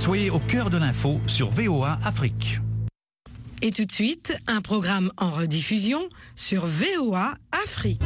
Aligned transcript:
Soyez 0.00 0.30
au 0.30 0.38
cœur 0.38 0.70
de 0.70 0.78
l'info 0.78 1.20
sur 1.26 1.50
VOA 1.50 1.98
Afrique. 2.02 2.58
Et 3.60 3.70
tout 3.70 3.84
de 3.84 3.92
suite, 3.92 4.32
un 4.46 4.62
programme 4.62 5.12
en 5.18 5.28
rediffusion 5.28 6.08
sur 6.36 6.64
VOA 6.64 7.34
Afrique. 7.66 8.00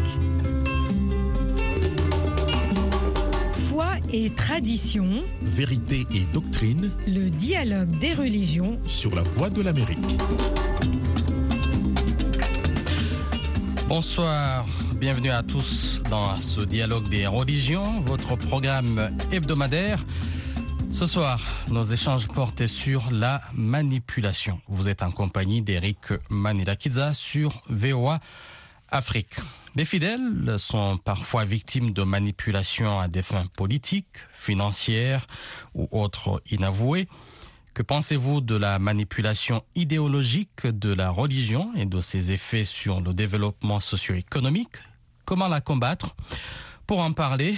Foi 3.68 3.92
et 4.12 4.28
tradition, 4.30 5.22
Vérité 5.40 6.04
et 6.12 6.26
doctrine 6.32 6.91
le 7.07 7.30
dialogue 7.30 7.96
des 8.00 8.12
religions 8.12 8.80
sur 8.86 9.14
la 9.14 9.22
voie 9.22 9.48
de 9.48 9.62
l'Amérique. 9.62 10.18
Bonsoir, 13.86 14.66
bienvenue 14.96 15.30
à 15.30 15.45
tous 15.45 16.02
dans 16.11 16.40
ce 16.40 16.61
dialogue 16.62 17.08
des 17.08 17.29
religions, 17.29 18.00
votre 18.00 18.34
programme 18.34 19.11
hebdomadaire. 19.30 20.04
Ce 20.95 21.06
soir, 21.06 21.40
nos 21.66 21.82
échanges 21.82 22.29
portent 22.29 22.68
sur 22.68 23.10
la 23.10 23.42
manipulation. 23.52 24.60
Vous 24.69 24.87
êtes 24.87 25.02
en 25.02 25.10
compagnie 25.10 25.60
d'Eric 25.60 26.12
Manilakidza 26.30 27.14
sur 27.14 27.64
VOA 27.69 28.20
Afrique. 28.91 29.34
Les 29.74 29.84
fidèles 29.84 30.55
sont 30.59 30.96
parfois 30.98 31.45
victimes 31.45 31.91
de 31.91 32.05
manipulations 32.05 33.00
à 33.00 33.09
des 33.09 33.22
fins 33.22 33.46
politiques, 33.56 34.19
financières 34.33 35.27
ou 35.74 35.88
autres 35.91 36.41
inavouées. 36.52 37.08
Que 37.74 37.83
pensez-vous 37.83 38.41
de 38.41 38.55
la 38.55 38.78
manipulation 38.78 39.64
idéologique 39.74 40.64
de 40.64 40.95
la 40.95 41.11
religion 41.11 41.72
et 41.74 41.86
de 41.86 42.00
ses 42.00 42.30
effets 42.30 42.64
sur 42.64 43.00
le 43.00 43.12
développement 43.12 43.80
socio-économique? 43.80 44.77
Comment 45.24 45.48
la 45.48 45.61
combattre? 45.61 46.14
Pour 46.86 47.00
en 47.00 47.12
parler, 47.12 47.56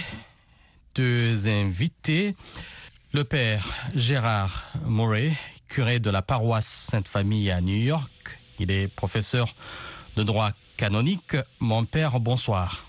deux 0.95 1.47
invités. 1.47 2.35
Le 3.13 3.23
père 3.23 3.65
Gérard 3.95 4.69
Murray, 4.85 5.31
curé 5.69 5.99
de 5.99 6.09
la 6.09 6.21
paroisse 6.21 6.67
Sainte-Famille 6.67 7.49
à 7.49 7.61
New 7.61 7.77
York. 7.77 8.37
Il 8.59 8.69
est 8.69 8.89
professeur 8.89 9.55
de 10.17 10.23
droit 10.23 10.49
canonique. 10.75 11.37
Mon 11.61 11.85
père, 11.85 12.19
bonsoir. 12.19 12.85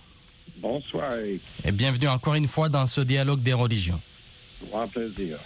Bonsoir, 0.56 1.14
Eric. 1.14 1.40
Et 1.64 1.70
bienvenue 1.70 2.08
encore 2.08 2.34
une 2.34 2.48
fois 2.48 2.68
dans 2.68 2.88
ce 2.88 3.00
dialogue 3.00 3.42
des 3.42 3.52
religions. 3.52 4.00
Grand 4.70 4.88
plaisir. 4.88 5.38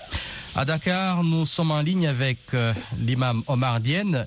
À 0.55 0.64
Dakar, 0.64 1.22
nous 1.22 1.44
sommes 1.44 1.70
en 1.70 1.82
ligne 1.82 2.06
avec 2.06 2.38
euh, 2.54 2.72
l'imam 2.98 3.42
Omar 3.48 3.78
Dienne. 3.78 4.27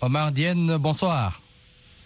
Omar 0.00 0.30
Dienne, 0.30 0.76
bonsoir. 0.76 1.42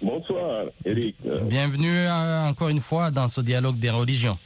Bonsoir, 0.01 0.65
Eric. 0.87 1.17
Bienvenue 1.43 2.07
euh, 2.07 2.49
encore 2.49 2.71
une 2.71 2.81
fois 2.81 3.11
dans 3.11 3.29
ce 3.29 3.43
dialogue 3.43 3.79
des 3.79 3.91
religions. 3.91 4.39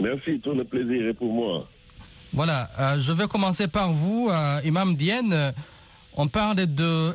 Merci, 0.00 0.40
tout 0.40 0.52
le 0.52 0.64
plaisir 0.64 1.06
est 1.08 1.14
pour 1.14 1.32
moi. 1.32 1.68
Voilà, 2.36 2.70
euh, 2.78 3.00
je 3.00 3.12
vais 3.14 3.26
commencer 3.28 3.66
par 3.66 3.90
vous, 3.92 4.28
euh, 4.30 4.60
Imam. 4.62 4.94
Euh, 5.00 5.52
On 6.18 6.28
parle 6.28 6.66
de 6.66 7.14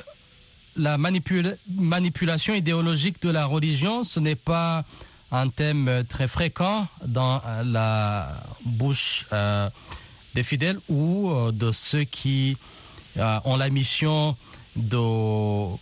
la 0.75 0.97
manipula- 0.97 1.58
manipulation 1.69 2.55
idéologique 2.55 3.22
de 3.22 3.30
la 3.30 3.45
religion. 3.45 4.03
Ce 4.03 4.19
n'est 4.19 4.36
pas 4.36 4.83
un 5.31 5.47
thème 5.50 6.03
très 6.09 6.28
fréquent 6.28 6.88
dans 7.05 7.39
euh, 7.45 7.63
la 7.63 8.44
bouche 8.66 9.28
des 10.33 10.44
fidèles 10.44 10.80
ou 10.89 11.31
de 11.52 11.72
ceux 11.72 12.03
qui 12.06 12.58
ont 13.45 13.58
la 13.58 13.69
mission 13.69 14.35
de 14.75 15.75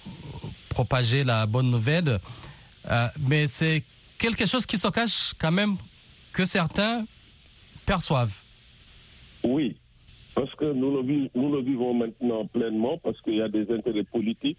propager 0.69 1.23
la 1.23 1.45
bonne 1.45 1.69
nouvelle. 1.71 2.19
Mais 3.19 3.47
c'est 3.47 3.85
quelque 4.17 4.45
chose 4.45 4.65
qui 4.65 4.77
se 4.77 4.87
cache 4.89 5.33
quand 5.39 5.51
même 5.51 5.77
que 6.33 6.43
certains 6.45 7.05
perçoivent. 7.85 8.35
Oui, 9.43 9.75
parce 10.35 10.53
que 10.55 10.65
nous 10.73 10.95
le, 10.97 11.03
vi- 11.03 11.29
nous 11.35 11.61
vivons 11.61 11.93
maintenant 11.93 12.45
pleinement, 12.47 12.97
parce 12.97 13.19
qu'il 13.21 13.35
y 13.35 13.41
a 13.41 13.47
des 13.49 13.71
intérêts 13.71 14.03
politiques. 14.03 14.57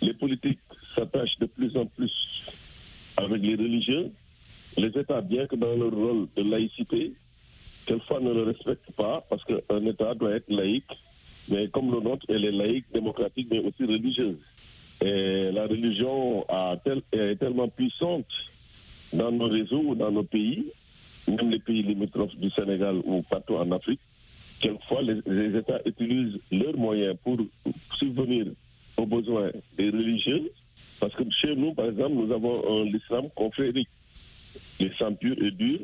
Les 0.00 0.14
politiques 0.14 0.58
s'attachent 0.94 1.38
de 1.38 1.46
plus 1.46 1.76
en 1.76 1.86
plus 1.86 2.12
avec 3.16 3.40
les 3.42 3.54
religieux. 3.54 4.10
Les 4.76 4.88
États, 4.98 5.20
bien 5.20 5.46
que 5.46 5.56
dans 5.56 5.76
leur 5.76 5.92
rôle 5.94 6.28
de 6.36 6.42
laïcité, 6.42 7.12
quelquefois 7.86 8.20
ne 8.20 8.32
le 8.32 8.42
respectent 8.44 8.92
pas, 8.96 9.24
parce 9.28 9.44
qu'un 9.44 9.84
État 9.86 10.14
doit 10.14 10.34
être 10.34 10.50
laïque, 10.50 10.90
mais 11.48 11.68
comme 11.68 11.92
le 11.92 12.00
nôtre, 12.00 12.24
elle 12.28 12.44
est 12.44 12.52
laïque, 12.52 12.86
démocratique, 12.92 13.48
mais 13.50 13.58
aussi 13.60 13.84
religieuse. 13.84 14.38
Et 15.04 15.50
la 15.52 15.66
religion 15.66 16.44
est 17.12 17.36
tellement 17.36 17.68
puissante 17.68 18.26
dans 19.12 19.30
nos 19.32 19.48
réseaux, 19.48 19.94
dans 19.94 20.10
nos 20.12 20.22
pays, 20.24 20.66
même 21.28 21.50
les 21.50 21.58
pays 21.58 21.82
limitrophes 21.82 22.36
du 22.36 22.50
Sénégal 22.50 22.96
ou 23.04 23.22
partout 23.22 23.56
en 23.56 23.70
Afrique, 23.72 24.00
quelquefois 24.60 25.02
les, 25.02 25.56
États 25.58 25.80
utilisent 25.84 26.38
leurs 26.50 26.76
moyens 26.76 27.16
pour 27.22 27.38
subvenir 27.98 28.46
aux 28.96 29.06
besoins 29.06 29.50
des 29.76 29.90
religieux. 29.90 30.50
Parce 31.00 31.14
que 31.14 31.24
chez 31.40 31.54
nous, 31.56 31.74
par 31.74 31.86
exemple, 31.86 32.14
nous 32.14 32.32
avons 32.32 32.82
un 32.82 32.86
islam 32.86 33.28
confrérique. 33.34 33.88
L'islam 34.78 35.16
pur 35.16 35.36
et 35.42 35.50
dur, 35.50 35.80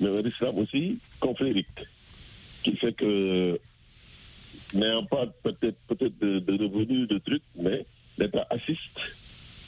mais 0.00 0.08
un 0.08 0.22
islam 0.22 0.58
aussi 0.58 0.98
confrérique. 1.18 1.66
Qui 2.62 2.76
fait 2.76 2.92
que, 2.92 3.58
n'ayant 4.74 5.04
pas 5.06 5.26
peut-être 5.42 5.78
peut-être 5.88 6.18
de, 6.20 6.38
de 6.38 6.64
revenus, 6.64 7.08
de 7.08 7.18
trucs, 7.18 7.42
mais 7.56 7.84
l'État 8.18 8.46
assiste 8.50 8.98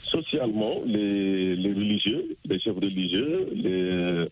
socialement 0.05 0.82
les 0.87 1.55
religieux, 1.55 2.37
les 2.44 2.61
chefs 2.61 2.77
religieux, 2.77 3.49
les, 3.55 4.27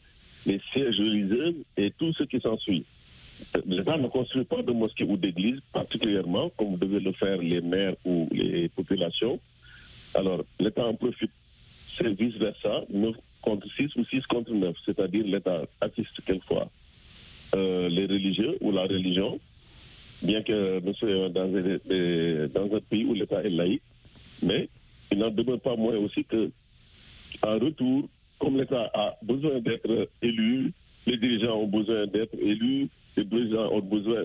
les 0.47 0.61
sièges 0.73 0.99
religieux 0.99 1.56
et 1.77 1.91
tout 1.99 2.12
ce 2.15 2.25
qui 2.25 2.41
s'ensuit. 2.41 2.84
L'État 3.67 3.97
ne 3.97 4.09
construit 4.09 4.45
pas 4.45 4.62
de 4.62 4.73
mosquées 4.73 5.05
ou 5.05 5.17
d'églises, 5.17 5.61
particulièrement, 5.73 6.51
comme 6.59 6.77
devaient 6.77 7.01
le 7.01 7.12
faire 7.12 7.39
les 7.39 7.61
maires 7.61 7.95
ou 8.05 8.28
les 8.33 8.69
populations. 8.69 9.41
Alors, 10.15 10.45
l'État 10.59 10.87
en 10.87 10.95
profite. 10.95 11.31
C'est 11.97 12.09
vice-versa, 12.09 12.84
9 12.93 13.15
contre 13.43 13.67
6 13.77 13.97
ou 13.97 14.05
6 14.05 14.23
contre 14.27 14.53
9, 14.53 14.77
c'est-à-dire 14.84 15.25
l'État 15.27 15.62
assiste 15.81 16.21
quelquefois 16.25 16.71
euh, 17.55 17.89
les 17.89 18.06
religieux 18.06 18.56
ou 18.61 18.71
la 18.71 18.83
religion, 18.83 19.41
bien 20.23 20.43
que 20.43 20.81
nous 20.81 20.95
soyons 20.95 21.31
dans 21.31 21.53
un, 21.53 22.81
pays 22.89 23.05
où 23.05 23.15
l'État 23.15 23.43
est 23.43 23.50
laïque, 23.50 23.83
mais 24.43 24.69
il 25.11 25.19
n'en 25.19 25.31
demeure 25.31 25.61
pas 25.61 25.77
moins 25.77 25.97
aussi 25.97 26.25
que, 26.25 26.50
en 27.43 27.59
retour, 27.59 28.09
comme 28.41 28.56
l'État 28.56 28.91
a 28.95 29.17
besoin 29.23 29.61
d'être 29.61 30.09
élu, 30.23 30.73
les 31.06 31.17
dirigeants 31.19 31.56
ont 31.59 31.67
besoin 31.67 32.06
d'être 32.06 32.34
élus, 32.34 32.89
les 33.17 33.25
dirigeants 33.25 33.71
ont 33.73 33.81
besoin 33.83 34.25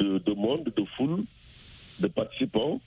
de, 0.00 0.18
de 0.18 0.32
monde, 0.34 0.64
de 0.76 0.84
foule, 0.96 1.24
de 2.00 2.08
participants. 2.08 2.80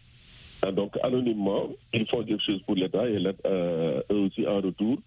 Ah, 0.61 0.71
Donc, 0.71 0.95
anonymement, 1.03 1.69
ils 1.93 2.05
font 2.07 2.23
quelque 2.23 2.43
chose 2.43 2.61
pour 2.63 2.75
l'État 2.75 3.07
et 3.09 3.17
euh, 3.45 4.01
eux 4.11 4.15
aussi, 4.15 4.45
en 4.47 4.57
retour, 4.61 4.97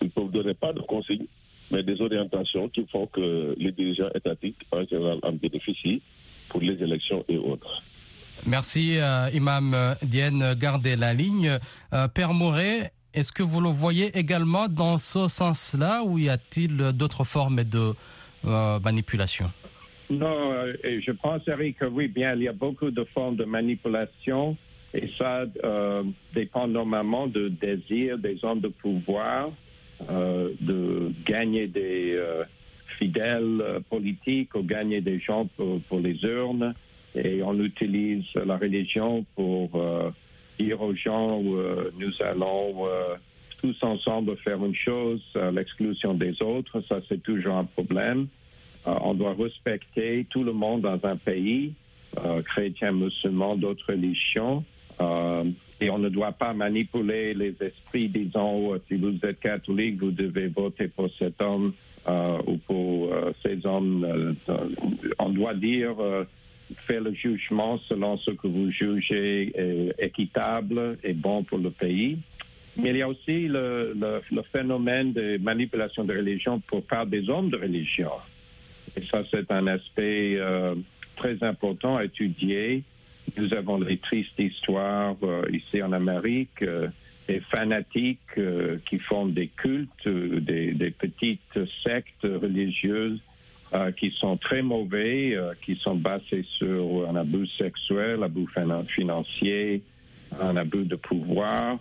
ils 0.00 0.06
ne 0.06 0.10
peuvent 0.10 0.30
donner 0.30 0.54
pas 0.54 0.72
de 0.72 0.80
consignes, 0.80 1.26
mais 1.70 1.82
des 1.82 2.00
orientations 2.00 2.68
qui 2.68 2.84
font 2.86 3.06
que 3.06 3.54
les 3.58 3.72
dirigeants 3.72 4.10
étatiques, 4.14 4.56
en 4.72 4.84
général, 4.86 5.18
en 5.22 5.32
bénéficient 5.32 6.02
pour 6.48 6.60
les 6.60 6.82
élections 6.82 7.24
et 7.28 7.36
autres. 7.36 7.82
Merci, 8.46 8.98
euh, 8.98 9.28
Imam 9.34 9.74
Dienne. 10.02 10.54
Gardez 10.58 10.96
la 10.96 11.12
ligne. 11.12 11.58
Euh, 11.92 12.08
Père 12.08 12.32
Mouret, 12.32 12.92
est-ce 13.14 13.32
que 13.32 13.42
vous 13.42 13.60
le 13.60 13.68
voyez 13.68 14.16
également 14.16 14.68
dans 14.68 14.98
ce 14.98 15.28
sens-là 15.28 16.02
ou 16.04 16.18
y 16.18 16.28
a-t-il 16.28 16.76
d'autres 16.92 17.24
formes 17.24 17.64
de 17.64 17.92
euh, 18.44 18.78
manipulation? 18.80 19.50
Non, 20.10 20.52
euh, 20.52 20.74
je 20.84 21.12
pense, 21.12 21.42
Eric, 21.46 21.78
que 21.78 21.84
oui, 21.84 22.08
bien, 22.08 22.34
il 22.34 22.42
y 22.42 22.48
a 22.48 22.52
beaucoup 22.52 22.90
de 22.90 23.04
formes 23.12 23.36
de 23.36 23.44
manipulation 23.44 24.56
et 24.94 25.10
ça 25.18 25.44
euh, 25.64 26.02
dépend 26.34 26.66
normalement 26.66 27.26
du 27.26 27.50
désir 27.50 28.18
des 28.18 28.42
hommes 28.42 28.60
de 28.60 28.68
pouvoir 28.68 29.50
euh, 30.08 30.50
de 30.60 31.12
gagner 31.26 31.66
des 31.66 32.12
euh, 32.14 32.44
fidèles 32.98 33.60
euh, 33.60 33.80
politiques 33.80 34.54
ou 34.54 34.62
gagner 34.62 35.00
des 35.00 35.18
gens 35.20 35.48
pour, 35.56 36.00
les 36.00 36.22
urnes. 36.22 36.74
Et 37.14 37.42
on 37.42 37.58
utilise 37.58 38.24
la 38.34 38.56
religion 38.56 39.26
pour 39.34 39.70
euh, 39.74 40.10
dire 40.58 40.80
aux 40.80 40.94
gens 40.94 41.42
euh, 41.44 41.90
nous 41.98 42.12
allons 42.20 42.86
euh, 42.86 43.14
tous 43.60 43.76
ensemble 43.82 44.36
faire 44.38 44.64
une 44.64 44.74
chose 44.74 45.22
l'exclusion 45.52 46.14
des 46.14 46.40
autres. 46.42 46.80
Ça, 46.88 47.00
c'est 47.08 47.22
toujours 47.22 47.56
un 47.56 47.64
problème. 47.64 48.28
Euh, 48.86 48.94
on 49.02 49.14
doit 49.14 49.34
respecter 49.34 50.26
tout 50.30 50.44
le 50.44 50.52
monde 50.52 50.82
dans 50.82 51.00
un 51.04 51.16
pays, 51.16 51.74
chrétiens, 52.44 52.92
musulmans, 52.92 53.56
d'autres 53.56 53.92
religions. 53.92 54.64
Et 55.80 55.90
on 55.90 55.98
ne 55.98 56.08
doit 56.08 56.32
pas 56.32 56.52
manipuler 56.54 57.34
les 57.34 57.54
esprits, 57.60 58.08
disons, 58.08 58.80
si 58.88 58.96
vous 58.96 59.14
êtes 59.22 59.38
catholique, 59.38 60.00
vous 60.00 60.10
devez 60.10 60.48
voter 60.48 60.88
pour 60.88 61.08
cet 61.18 61.40
homme 61.40 61.72
ou 62.46 62.56
pour 62.66 63.10
ces 63.42 63.64
hommes. 63.64 64.36
on 65.18 65.30
doit 65.30 65.54
dire, 65.54 65.94
euh, 66.88 66.92
faire 66.92 67.02
le 67.02 67.12
jugement 67.14 67.78
selon 67.88 68.18
ce 68.18 68.30
que 68.32 68.46
vous 68.46 68.70
jugez 68.70 69.52
est 69.54 69.94
équitable 69.98 70.98
et 71.04 71.12
bon 71.12 71.44
pour 71.44 71.58
le 71.58 71.70
pays. 71.70 72.18
Mais 72.76 72.90
il 72.90 72.96
y 72.96 73.02
a 73.02 73.08
aussi 73.08 73.48
le, 73.48 74.22
phénomène 74.52 75.12
de 75.12 75.38
manipulation 75.38 76.04
de 76.04 76.16
religion 76.16 76.60
pour 76.60 76.84
part 76.84 77.06
des 77.06 77.28
hommes 77.28 77.50
de 77.50 77.56
religion. 77.56 78.12
Et 78.96 79.02
ça, 79.10 79.22
c'est 79.30 79.50
un 79.50 79.66
aspect 79.66 80.36
euh, 80.36 80.74
très 81.16 81.42
important 81.42 81.96
à 81.96 82.04
étudier. 82.04 82.84
Nous 83.36 83.52
avons 83.52 83.80
les 83.80 83.98
tristes 83.98 84.38
histoires 84.38 85.16
euh, 85.22 85.42
ici 85.52 85.82
en 85.82 85.92
Amérique, 85.92 86.62
euh, 86.62 86.88
des 87.28 87.40
fanatiques 87.40 88.20
euh, 88.38 88.78
qui 88.88 88.98
font 89.00 89.26
des 89.26 89.48
cultes, 89.48 90.06
euh, 90.06 90.40
des 90.40 90.94
petites 90.98 91.58
sectes 91.84 92.22
religieuses 92.22 93.20
euh, 93.74 93.92
qui 93.92 94.10
sont 94.18 94.38
très 94.38 94.62
mauvais, 94.62 95.34
euh, 95.36 95.52
qui 95.60 95.76
sont 95.76 95.94
basés 95.96 96.42
sur 96.56 97.06
un 97.06 97.16
abus 97.16 97.46
sexuel, 97.58 98.22
abus 98.22 98.46
finan- 98.54 98.86
financier, 98.86 99.82
un 100.40 100.56
abus 100.56 100.86
de 100.86 100.96
pouvoir. 100.96 101.78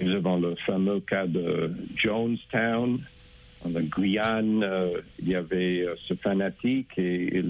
Nous 0.00 0.12
avons 0.14 0.38
le 0.40 0.54
fameux 0.64 1.00
cas 1.00 1.26
de 1.26 1.70
Jonestown, 1.96 3.00
en 3.62 3.70
Guyane. 3.70 4.62
euh, 4.62 5.02
il 5.18 5.28
y 5.28 5.34
avait 5.34 5.84
ce 6.06 6.14
fanatique 6.14 6.96
et 6.96 7.42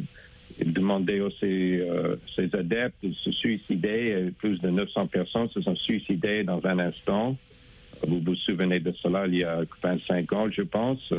il, 0.58 0.72
demandait 0.72 1.20
aux 1.20 1.30
ses, 1.38 1.86
ses 2.34 2.52
adeptes 2.56 3.04
de 3.04 3.12
se 3.12 3.30
suicider. 3.30 4.26
Et 4.26 4.30
plus 4.32 4.58
de 4.60 4.70
900 4.70 5.06
personnes 5.06 5.48
se 5.50 5.60
sont 5.60 5.76
suicidées 5.76 6.42
dans 6.42 6.60
un 6.66 6.80
instant. 6.80 7.36
Vous 8.04 8.20
vous 8.20 8.34
souvenez 8.34 8.80
de 8.80 8.90
cela 9.00 9.28
il 9.28 9.36
y 9.36 9.44
a 9.44 9.60
25 9.82 10.32
ans, 10.32 10.50
je 10.50 10.62
pense. 10.62 11.12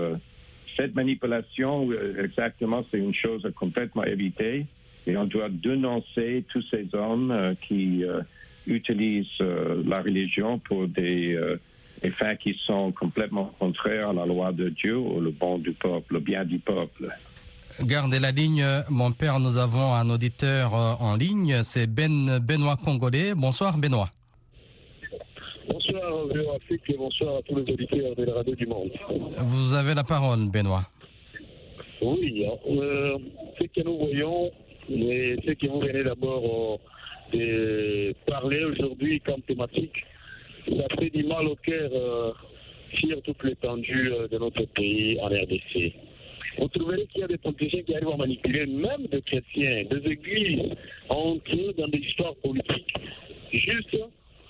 Cette 0.77 0.95
manipulation, 0.95 1.89
euh, 1.91 2.23
exactement, 2.23 2.85
c'est 2.91 2.97
une 2.97 3.13
chose 3.13 3.45
à 3.45 3.51
complètement 3.51 4.03
éviter. 4.03 4.65
Et 5.07 5.17
on 5.17 5.25
doit 5.25 5.49
dénoncer 5.49 6.45
tous 6.49 6.63
ces 6.69 6.87
hommes 6.93 7.31
euh, 7.31 7.53
qui 7.67 8.03
euh, 8.03 8.21
utilisent 8.67 9.39
la 9.39 10.01
religion 10.01 10.59
pour 10.59 10.87
des, 10.87 11.39
fins 12.19 12.35
qui 12.35 12.55
sont 12.65 12.91
complètement 12.91 13.51
contraires 13.57 14.09
à 14.09 14.13
la 14.13 14.25
loi 14.25 14.51
de 14.51 14.69
Dieu 14.69 14.97
ou 14.97 15.19
le 15.19 15.31
bon 15.31 15.57
du 15.57 15.71
peuple, 15.71 16.13
le 16.13 16.19
bien 16.19 16.45
du 16.45 16.59
peuple. 16.59 17.09
Gardez 17.81 18.19
la 18.19 18.31
ligne, 18.31 18.63
mon 18.89 19.11
père. 19.11 19.39
Nous 19.39 19.57
avons 19.57 19.93
un 19.95 20.07
auditeur 20.09 20.73
en 20.73 21.15
ligne. 21.15 21.63
C'est 21.63 21.87
Ben 21.87 22.37
Benoît 22.39 22.75
Congolais. 22.77 23.33
Bonsoir, 23.33 23.77
Benoît. 23.77 24.11
Bonsoir 26.09 26.27
Véo 26.27 26.51
Afrique 26.55 26.81
et 26.89 26.97
bonsoir 26.97 27.35
à 27.35 27.41
tous 27.43 27.55
les 27.55 27.71
auditeurs 27.71 28.15
de 28.15 28.23
la 28.23 28.33
radio 28.33 28.55
du 28.55 28.65
monde. 28.65 28.89
Vous 29.41 29.73
avez 29.75 29.93
la 29.93 30.03
parole, 30.03 30.49
Benoît. 30.49 30.89
Oui, 32.01 32.45
euh, 32.67 33.17
ce 33.59 33.65
que 33.65 33.81
nous 33.85 33.95
voyons 33.95 34.49
et 34.89 35.35
ce 35.45 35.51
que 35.51 35.67
vous 35.67 35.79
venez 35.79 36.03
d'abord 36.03 36.79
euh, 37.33 37.37
de 37.37 38.15
parler 38.25 38.63
aujourd'hui 38.63 39.19
comme 39.19 39.41
thématique, 39.43 40.03
ça 40.65 40.87
fait 40.97 41.11
du 41.11 41.23
mal 41.25 41.47
au 41.47 41.55
cœur 41.57 41.91
euh, 41.93 42.31
sur 42.99 43.21
toute 43.21 43.43
l'étendue 43.43 44.11
euh, 44.11 44.27
de 44.27 44.37
notre 44.39 44.65
pays 44.65 45.19
en 45.21 45.27
RDC. 45.27 45.93
Vous 46.57 46.69
trouverez 46.69 47.05
qu'il 47.07 47.21
y 47.21 47.23
a 47.23 47.27
des 47.27 47.37
politiciens 47.37 47.83
qui 47.83 47.95
arrivent 47.95 48.09
à 48.09 48.17
manipuler 48.17 48.65
même 48.65 49.05
des 49.11 49.21
chrétiens, 49.21 49.83
des 49.83 50.11
églises, 50.11 50.71
entrées 51.09 51.75
dans 51.77 51.87
des 51.87 51.99
histoires 51.99 52.35
politiques, 52.37 52.95
juste 53.53 53.95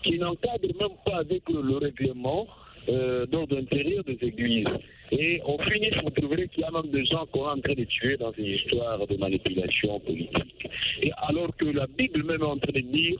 qui 0.03 0.17
n'encadrent 0.17 0.75
même 0.79 0.97
pas 1.05 1.17
avec 1.17 1.47
le, 1.49 1.61
le 1.61 1.77
règlement 1.77 2.47
euh, 2.87 3.25
d'ordre 3.27 3.57
intérieur 3.57 4.03
des 4.03 4.17
églises. 4.21 4.65
Et 5.11 5.41
au 5.45 5.57
finish, 5.59 5.93
vous 6.03 6.09
trouverez 6.11 6.47
qu'il 6.47 6.61
y 6.61 6.63
a 6.63 6.71
même 6.71 6.91
des 6.91 7.05
gens 7.05 7.25
qu'on 7.27 7.45
est 7.47 7.51
en 7.51 7.61
train 7.61 7.73
de 7.73 7.83
tuer 7.83 8.17
dans 8.17 8.33
ces 8.33 8.43
histoires 8.43 9.05
de 9.05 9.17
manipulation 9.17 9.99
politique. 9.99 10.67
Et 11.01 11.11
alors 11.17 11.55
que 11.57 11.65
la 11.65 11.87
Bible 11.87 12.23
même 12.23 12.41
est 12.41 12.45
en 12.45 12.57
train 12.57 12.71
de 12.71 12.79
dire, 12.79 13.19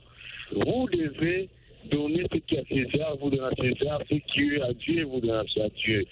vous 0.52 0.88
devez 0.92 1.48
donner 1.90 2.24
ce 2.32 2.38
qui 2.38 2.54
est 2.56 2.58
à 2.58 2.64
César, 2.64 3.16
vous 3.20 3.30
donnez 3.30 3.42
à 3.42 3.54
César, 3.60 4.00
ce 4.08 4.14
qui 4.14 4.54
est 4.54 4.62
à 4.62 4.72
Dieu, 4.72 5.04
vous 5.04 5.20
donnez 5.20 5.34
à 5.34 5.68
Dieu. 5.76 6.04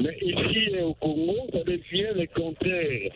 Mais 0.00 0.16
ici, 0.20 0.70
au 0.82 0.94
Congo, 0.94 1.36
ça 1.52 1.64
devient 1.64 2.08
le 2.14 2.26
contraire. 2.34 3.12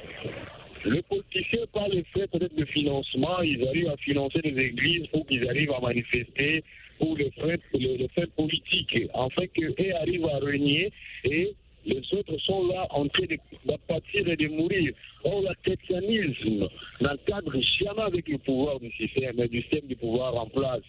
Les 0.87 1.03
politiciens, 1.03 1.67
par 1.73 1.89
le 1.89 2.03
fait 2.15 2.27
peut-être 2.31 2.57
de 2.57 2.65
financement, 2.65 3.43
ils 3.43 3.67
arrivent 3.69 3.91
à 3.91 3.97
financer 3.99 4.41
des 4.41 4.59
églises 4.59 5.07
pour 5.09 5.27
qu'ils 5.27 5.47
arrivent 5.49 5.73
à 5.73 5.81
manifester 5.81 6.65
pour 7.01 7.17
les 7.17 7.31
faits, 7.33 7.61
les, 7.75 7.97
les 7.97 8.09
faits 8.09 8.31
politiques, 8.37 8.97
afin 9.15 9.47
qu'eux 9.49 9.75
arrivent 10.01 10.27
à 10.27 10.39
régner 10.39 10.93
et 11.25 11.55
les 11.87 12.03
autres 12.13 12.37
sont 12.41 12.69
là 12.69 12.87
en 12.91 13.09
train 13.09 13.25
de- 13.25 13.39
d'apathir 13.65 14.29
et 14.29 14.37
de 14.37 14.49
mourir. 14.49 14.93
Or, 15.25 15.41
le 15.43 15.55
chrétianisme 15.65 16.69
n'encadre 17.01 17.57
jamais 17.81 18.03
avec 18.03 18.29
le 18.29 18.39
pouvoir 18.39 18.79
du 18.81 18.91
système, 18.93 19.37
du 19.49 19.63
système 19.63 19.87
du 19.89 19.97
pouvoir 19.97 20.37
en 20.37 20.47
place, 20.47 20.83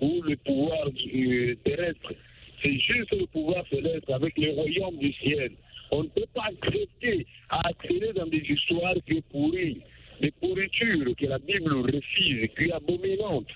ou 0.00 0.22
le 0.22 0.36
pouvoir 0.36 0.86
euh, 0.86 1.54
terrestre. 1.64 2.12
C'est 2.62 2.78
juste 2.78 3.12
le 3.12 3.26
pouvoir 3.26 3.64
céleste 3.68 4.08
avec 4.08 4.38
le 4.38 4.50
royaume 4.52 4.96
du 4.98 5.12
ciel. 5.14 5.50
On 5.90 6.04
ne 6.04 6.08
peut 6.08 6.30
pas 6.34 6.46
accepter 6.48 7.26
à 7.50 7.68
accéder 7.68 8.12
dans 8.14 8.26
des 8.26 8.44
histoires 8.48 8.94
sont 9.06 9.22
pourries, 9.30 9.80
des 10.20 10.30
pourritures 10.40 11.14
que 11.16 11.26
la 11.26 11.38
Bible 11.38 11.72
refuse, 11.74 12.48
qui 12.56 12.64
est 12.64 12.72
abominante. 12.72 13.48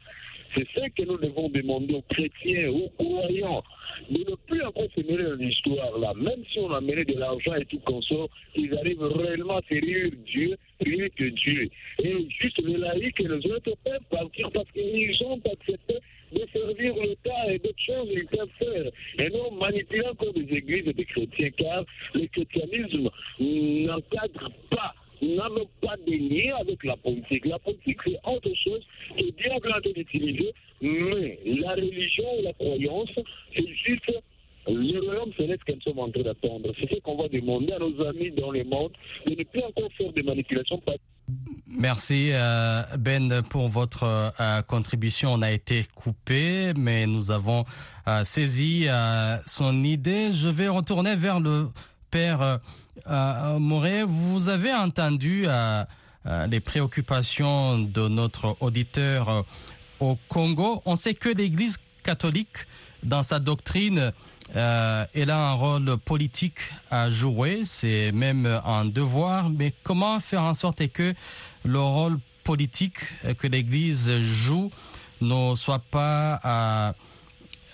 C'est 0.55 0.67
ce 0.75 0.89
que 0.91 1.07
nous 1.07 1.19
devons 1.19 1.49
demander 1.49 1.95
aux 1.95 2.03
chrétiens, 2.03 2.71
aux 2.71 2.89
croyants, 2.99 3.63
de 4.11 4.19
ne 4.19 4.35
plus 4.47 4.63
encore 4.63 4.89
se 4.95 5.01
mêler 5.01 5.25
dans 5.25 5.35
l'histoire 5.35 5.99
là. 5.99 6.13
Même 6.15 6.43
si 6.51 6.59
on 6.59 6.73
a 6.73 6.81
mené 6.81 7.05
de 7.05 7.19
l'argent 7.19 7.55
et 7.55 7.65
tout 7.67 7.79
consort, 7.81 8.29
ils 8.57 8.75
arrivent 8.75 9.03
réellement 9.03 9.59
à 9.59 9.63
servir 9.69 10.11
Dieu, 10.27 10.57
rien 10.81 11.09
que 11.11 11.25
Dieu. 11.25 11.71
Et 12.03 12.29
juste 12.41 12.59
les 12.65 12.79
laïcs 12.79 13.21
et 13.21 13.29
les 13.29 13.47
autres 13.51 13.73
peuvent 13.85 14.09
partir 14.11 14.51
parce 14.53 14.71
qu'ils 14.73 15.23
ont 15.25 15.41
accepté 15.53 15.95
de 16.33 16.47
servir 16.53 16.95
l'État 16.95 17.53
et 17.53 17.59
d'autres 17.59 17.85
choses 17.85 18.09
ils 18.13 18.27
peuvent 18.27 18.49
faire. 18.59 18.91
Et 19.19 19.31
non 19.31 19.53
manipuler 19.53 20.07
encore 20.07 20.33
des 20.33 20.57
églises 20.57 20.87
et 20.89 20.93
des 20.93 21.05
chrétiens, 21.05 21.51
car 21.57 21.85
le 22.15 22.27
chrétianisme 22.27 23.11
n'encadre 23.39 24.51
pas 24.71 24.95
n'a 25.23 25.49
même 25.49 25.65
pas 25.81 25.97
de 25.97 26.13
lien 26.13 26.57
avec 26.61 26.83
la 26.85 26.97
politique. 26.97 27.45
La 27.47 27.59
politique, 27.59 27.99
c'est 28.05 28.19
autre 28.25 28.51
chose 28.65 28.81
Dieu 29.17 29.47
est 29.47 29.53
en 29.53 29.61
train 29.61 29.81
d'utiliser, 29.81 30.53
mais 30.81 31.39
la 31.45 31.73
religion 31.73 32.25
et 32.39 32.43
la 32.43 32.53
croyance, 32.55 33.11
c'est 33.55 33.67
juste 33.67 34.13
le 34.69 35.01
royaume 35.01 35.33
céleste 35.37 35.65
que 35.65 35.73
nous 35.73 35.81
sommes 35.81 35.99
en 35.99 36.11
train 36.11 36.23
d'attendre. 36.23 36.73
C'est 36.79 36.89
ce 36.95 37.01
qu'on 37.01 37.17
va 37.17 37.29
demander 37.29 37.73
à 37.73 37.79
nos 37.79 38.07
amis 38.07 38.31
dans 38.31 38.51
le 38.51 38.65
monde, 38.65 38.93
de 39.27 39.31
ne 39.31 39.45
plus 39.45 39.63
encore 39.63 39.91
faire 39.97 40.13
des 40.13 40.23
manipulations 40.23 40.81
Merci 41.69 42.31
euh, 42.33 42.83
Ben 42.99 43.43
pour 43.43 43.69
votre 43.69 44.33
euh, 44.41 44.63
contribution. 44.63 45.33
On 45.33 45.43
a 45.43 45.51
été 45.53 45.85
coupé, 45.95 46.73
mais 46.77 47.07
nous 47.07 47.31
avons 47.31 47.65
euh, 48.09 48.25
saisi 48.25 48.87
son 49.47 49.85
idée. 49.85 50.33
Je 50.33 50.49
vais 50.49 50.69
retourner 50.69 51.15
vers 51.17 51.41
le 51.41 51.69
père 52.11 52.59
euh, 53.11 53.57
euh, 53.57 53.59
Moret. 53.59 54.05
Vous 54.05 54.49
avez 54.49 54.73
entendu 54.73 55.45
euh, 55.47 55.85
euh, 56.27 56.47
les 56.47 56.61
préoccupations 56.61 57.79
de 57.79 58.09
notre 58.09 58.57
auditeur 58.61 59.45
au 59.99 60.17
Congo. 60.29 60.83
On 60.85 60.97
sait 60.97 61.15
que 61.15 61.29
l'Église 61.29 61.79
catholique, 62.03 62.67
dans 63.03 63.23
sa 63.23 63.39
doctrine, 63.39 64.13
elle 64.55 65.31
a 65.31 65.51
un 65.51 65.53
rôle 65.53 65.97
politique 65.99 66.59
à 66.91 67.09
jouer, 67.09 67.63
c'est 67.65 68.11
même 68.11 68.47
un 68.65 68.85
devoir, 68.85 69.49
mais 69.49 69.73
comment 69.85 70.19
faire 70.19 70.43
en 70.43 70.55
sorte 70.55 70.89
que 70.89 71.15
le 71.65 71.79
rôle 71.79 72.19
politique 72.43 72.99
que 73.39 73.47
l'Église 73.47 74.11
joue 74.19 74.73
ne 75.21 75.55
soit 75.55 75.83
pas 75.91 76.95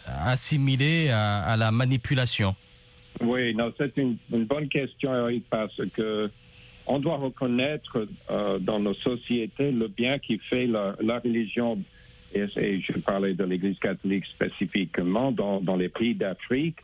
assimilé 0.07 1.11
à, 1.11 1.57
la 1.57 1.71
manipulation? 1.71 2.55
Oui, 3.20 3.54
non, 3.54 3.73
c'est 3.78 3.96
une, 3.96 4.16
bonne 4.30 4.68
question, 4.68 5.14
Eric, 5.14 5.44
parce 5.50 5.80
que 5.94 6.30
on 6.87 7.00
doit 7.00 7.16
reconnaître 7.16 8.06
euh, 8.30 8.58
dans 8.61 8.78
nos 8.78 8.94
sociétés 8.94 9.73
le 9.73 9.88
bien 9.88 10.18
qui 10.18 10.38
fait 10.38 10.66
la, 10.66 10.94
religion 11.18 11.82
et, 12.32 12.46
et, 12.56 12.80
je 12.80 12.92
parlais 13.00 13.35
de 13.35 13.44
l'Église 13.44 13.78
catholique 13.80 14.25
spécifiquement 14.26 15.32
dans, 15.32 15.61
dans 15.61 15.76
les 15.76 15.88
pays 15.88 16.14
d'Afrique. 16.14 16.76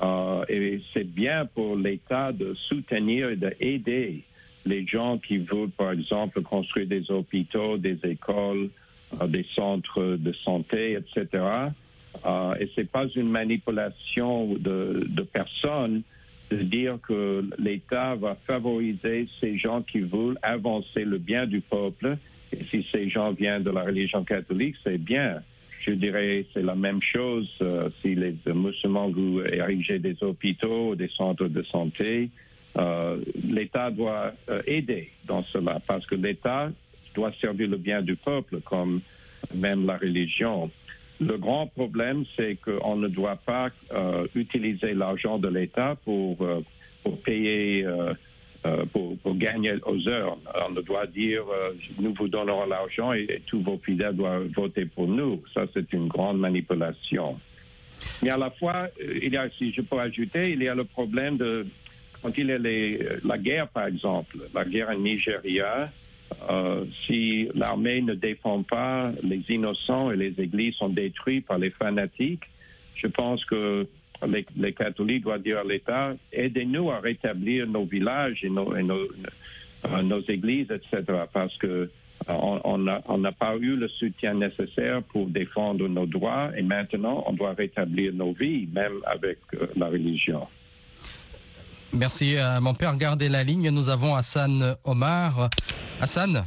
Euh, 0.00 0.44
et 0.48 0.80
c'est 0.92 1.04
bien 1.04 1.46
pour 1.46 1.76
l'État 1.76 2.32
de 2.32 2.54
soutenir 2.68 3.28
et 3.30 3.36
d'aider 3.36 4.24
les 4.64 4.86
gens 4.86 5.18
qui 5.18 5.38
veulent, 5.38 5.70
par 5.70 5.92
exemple, 5.92 6.42
construire 6.42 6.86
des 6.86 7.10
hôpitaux, 7.10 7.76
des 7.76 7.98
écoles, 8.04 8.70
euh, 9.20 9.26
des 9.26 9.46
centres 9.54 10.16
de 10.16 10.32
santé, 10.44 10.94
etc. 10.94 11.44
Euh, 12.24 12.54
et 12.60 12.70
c'est 12.74 12.90
pas 12.90 13.06
une 13.16 13.28
manipulation 13.28 14.54
de, 14.54 15.06
de 15.08 15.22
personnes 15.22 16.02
de 16.50 16.58
dire 16.58 16.98
que 17.06 17.44
l'État 17.58 18.14
va 18.14 18.36
favoriser 18.46 19.28
ces 19.40 19.58
gens 19.58 19.82
qui 19.82 20.00
veulent 20.00 20.38
avancer 20.42 21.04
le 21.04 21.18
bien 21.18 21.46
du 21.46 21.60
peuple 21.60 22.16
et 22.52 22.64
si 22.70 22.86
ces 22.92 23.08
gens 23.08 23.32
viennent 23.32 23.62
de 23.62 23.70
la 23.70 23.82
religion 23.82 24.22
catholique, 24.24 24.76
c'est 24.84 24.98
bien. 24.98 25.42
Je 25.80 25.92
dirais 25.92 26.44
c'est 26.52 26.62
la 26.62 26.74
même 26.74 27.02
chose 27.02 27.48
euh, 27.60 27.88
si 28.02 28.14
les 28.14 28.36
musulmans 28.46 29.10
veulent 29.10 29.52
ériger 29.52 29.98
des 29.98 30.22
hôpitaux, 30.22 30.94
des 30.94 31.08
centres 31.08 31.48
de 31.48 31.62
santé. 31.64 32.30
Euh, 32.78 33.18
L'État 33.42 33.90
doit 33.90 34.32
aider 34.66 35.10
dans 35.26 35.42
cela 35.44 35.80
parce 35.86 36.06
que 36.06 36.14
l'État 36.14 36.70
doit 37.14 37.32
servir 37.40 37.68
le 37.68 37.78
bien 37.78 38.00
du 38.00 38.16
peuple 38.16 38.60
comme 38.60 39.00
même 39.54 39.86
la 39.86 39.96
religion. 39.96 40.70
Le 41.22 41.38
grand 41.38 41.68
problème, 41.68 42.24
c'est 42.36 42.56
qu'on 42.56 42.96
ne 42.96 43.08
doit 43.08 43.36
pas 43.36 43.70
utiliser 44.34 44.92
l'argent 44.94 45.38
de 45.38 45.48
l'État 45.48 45.96
pour, 46.04 46.36
pour 47.02 47.22
payer 47.22 47.86
euh, 48.64 48.84
pour, 48.92 49.34
gagner 49.34 49.74
aux 49.86 50.08
heures. 50.08 50.38
On 50.68 50.70
doit 50.70 51.06
dire 51.08 51.42
euh, 51.50 51.72
nous 51.98 52.14
vous 52.14 52.28
donnerons 52.28 52.64
l'argent 52.66 53.12
et, 53.12 53.42
tous 53.46 53.60
vos 53.60 53.80
fidèles 53.84 54.14
doivent 54.14 54.46
voter 54.54 54.84
pour 54.84 55.08
nous. 55.08 55.42
Ça, 55.52 55.62
c'est 55.74 55.92
une 55.92 56.06
grande 56.06 56.38
manipulation. 56.38 57.40
Mais 58.22 58.30
à 58.30 58.36
la 58.36 58.50
fois, 58.50 58.86
euh, 59.00 59.18
il 59.20 59.32
y 59.32 59.36
a, 59.36 59.50
si 59.58 59.72
je 59.72 59.80
peux 59.80 59.98
ajouter, 59.98 60.52
il 60.52 60.62
y 60.62 60.68
a 60.68 60.76
le 60.76 60.84
problème 60.84 61.38
de 61.38 61.66
quand 62.22 62.30
il 62.38 62.46
y 62.46 62.52
a 62.52 62.58
la 63.24 63.38
guerre, 63.38 63.66
par 63.66 63.88
exemple, 63.88 64.36
la 64.54 64.64
guerre 64.64 64.90
en 64.90 64.98
Nigeria. 64.98 65.90
Euh, 66.50 66.84
si 67.06 67.48
l'armée 67.54 68.00
ne 68.02 68.14
défend 68.14 68.62
pas 68.62 69.12
les 69.22 69.42
innocents 69.48 70.10
et 70.10 70.16
les 70.16 70.34
églises 70.38 70.74
sont 70.74 70.88
détruites 70.88 71.46
par 71.46 71.58
les 71.58 71.70
fanatiques, 71.70 72.44
je 72.96 73.06
pense 73.06 73.44
que 73.44 73.86
les, 74.56 74.72
catholiques 74.72 75.24
doivent 75.24 75.42
dire 75.42 75.58
à 75.58 75.64
l'État, 75.64 76.14
aidez-nous 76.32 76.90
à 76.90 77.00
rétablir 77.00 77.66
nos 77.66 77.84
villages 77.84 78.44
et 78.44 78.50
nos, 78.50 78.72
euh, 78.74 80.22
églises, 80.28 80.70
etc. 80.70 81.02
Parce 81.32 81.56
que 81.58 81.90
euh, 82.28 83.18
n'a 83.18 83.32
pas 83.32 83.56
eu 83.56 83.74
le 83.76 83.88
soutien 83.88 84.34
nécessaire 84.34 85.02
pour 85.02 85.26
défendre 85.26 85.88
nos 85.88 86.06
droits 86.06 86.50
et 86.56 86.62
maintenant 86.62 87.24
on 87.26 87.32
doit 87.32 87.54
rétablir 87.54 88.14
nos 88.14 88.32
vies, 88.32 88.68
même 88.72 89.00
avec 89.06 89.38
la 89.76 89.88
religion. 89.88 90.46
Merci, 91.94 92.36
euh, 92.36 92.58
mon 92.60 92.72
père. 92.72 92.96
Gardez 92.96 93.28
la 93.28 93.44
ligne. 93.44 93.68
Nous 93.70 93.90
avons 93.90 94.14
Hassan 94.14 94.76
Omar. 94.84 95.50
Hassan 96.00 96.42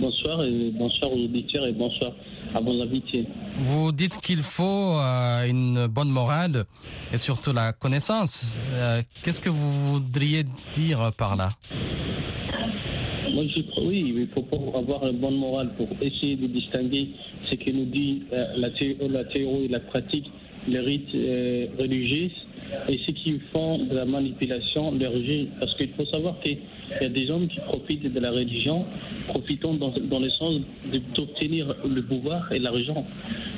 Bonsoir 0.00 0.42
et 0.44 0.70
bonsoir 0.70 1.12
aux 1.12 1.24
auditeurs 1.24 1.66
et 1.66 1.72
bonsoir 1.72 2.12
à 2.54 2.60
vos 2.60 2.80
invités. 2.80 3.26
Vous 3.58 3.92
dites 3.92 4.18
qu'il 4.22 4.42
faut 4.42 4.98
euh, 4.98 5.46
une 5.46 5.86
bonne 5.88 6.08
morale 6.08 6.64
et 7.12 7.18
surtout 7.18 7.52
la 7.52 7.74
connaissance. 7.74 8.62
Euh, 8.72 9.02
Qu'est-ce 9.22 9.42
que 9.42 9.50
vous 9.50 9.92
voudriez 9.92 10.44
dire 10.72 11.12
par 11.18 11.36
là? 11.36 11.50
Moi, 13.34 13.44
je 13.54 13.60
crois, 13.70 13.84
oui, 13.84 14.14
il 14.16 14.28
faut 14.28 14.46
avoir 14.74 15.06
une 15.06 15.18
bonne 15.18 15.36
morale 15.36 15.70
pour 15.76 15.88
essayer 16.00 16.36
de 16.36 16.46
distinguer 16.46 17.10
ce 17.50 17.56
que 17.56 17.70
nous 17.70 17.84
dit 17.84 18.22
la, 18.56 18.70
thé 18.70 18.96
la, 19.00 19.24
théorie 19.24 19.66
et 19.66 19.68
la 19.68 19.80
pratique, 19.80 20.30
les 20.66 20.80
rites 20.80 21.12
religieux 21.78 22.30
et 22.88 22.98
ceux 23.06 23.12
qui 23.12 23.38
font 23.52 23.78
de 23.78 23.94
la 23.94 24.04
manipulation 24.04 24.92
de 24.92 25.06
religion. 25.06 25.48
Parce 25.58 25.74
qu'il 25.76 25.90
faut 25.90 26.04
savoir 26.06 26.38
qu'il 26.40 26.58
y 27.00 27.04
a 27.04 27.08
des 27.08 27.30
hommes 27.30 27.48
qui 27.48 27.60
profitent 27.60 28.12
de 28.12 28.20
la 28.20 28.30
religion, 28.30 28.84
profitant 29.28 29.74
dans, 29.74 29.92
dans 30.10 30.20
le 30.20 30.30
sens 30.30 30.60
d'obtenir 31.14 31.74
le 31.88 32.02
pouvoir 32.02 32.52
et 32.52 32.58
l'argent. 32.58 33.04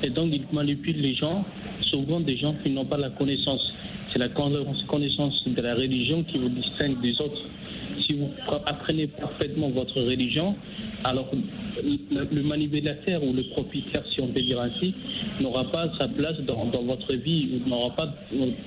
Et 0.03 0.11
donc, 0.11 0.31
ils 0.33 0.45
manipulent 0.53 1.01
les 1.01 1.15
gens, 1.15 1.45
souvent 1.83 2.21
des 2.21 2.37
gens 2.37 2.55
qui 2.63 2.71
n'ont 2.71 2.87
pas 2.87 2.99
la 2.99 3.11
connaissance. 3.11 3.73
C'est 4.13 4.19
la 4.19 4.29
connaissance 4.29 5.43
de 5.47 5.63
la 5.63 5.75
religion 5.75 6.23
qui 6.25 6.39
vous 6.39 6.51
distingue 6.51 7.01
des 7.01 7.19
autres. 7.21 7.43
Si 8.07 8.15
vous 8.15 8.31
apprenez 8.67 9.07
parfaitement 9.07 9.71
votre 9.71 10.01
religion, 10.01 10.55
alors 11.05 11.31
le, 11.83 12.43
manipulateur 12.43 13.23
ou 13.23 13.33
le 13.33 13.43
propriétaire, 13.51 14.03
si 14.13 14.21
on 14.21 14.29
peut 14.29 14.41
dire 14.41 14.61
ainsi, 14.61 14.95
n'aura 15.41 15.65
pas 15.71 15.91
sa 15.99 16.09
place 16.09 16.39
dans, 16.41 16.65
votre 16.83 17.15
vie, 17.15 17.49
n'aura 17.67 17.95
pas 17.95 18.15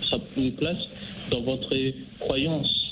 sa 0.10 0.18
place 0.58 0.88
dans 1.32 1.42
votre 1.42 1.76
croyance. 2.20 2.86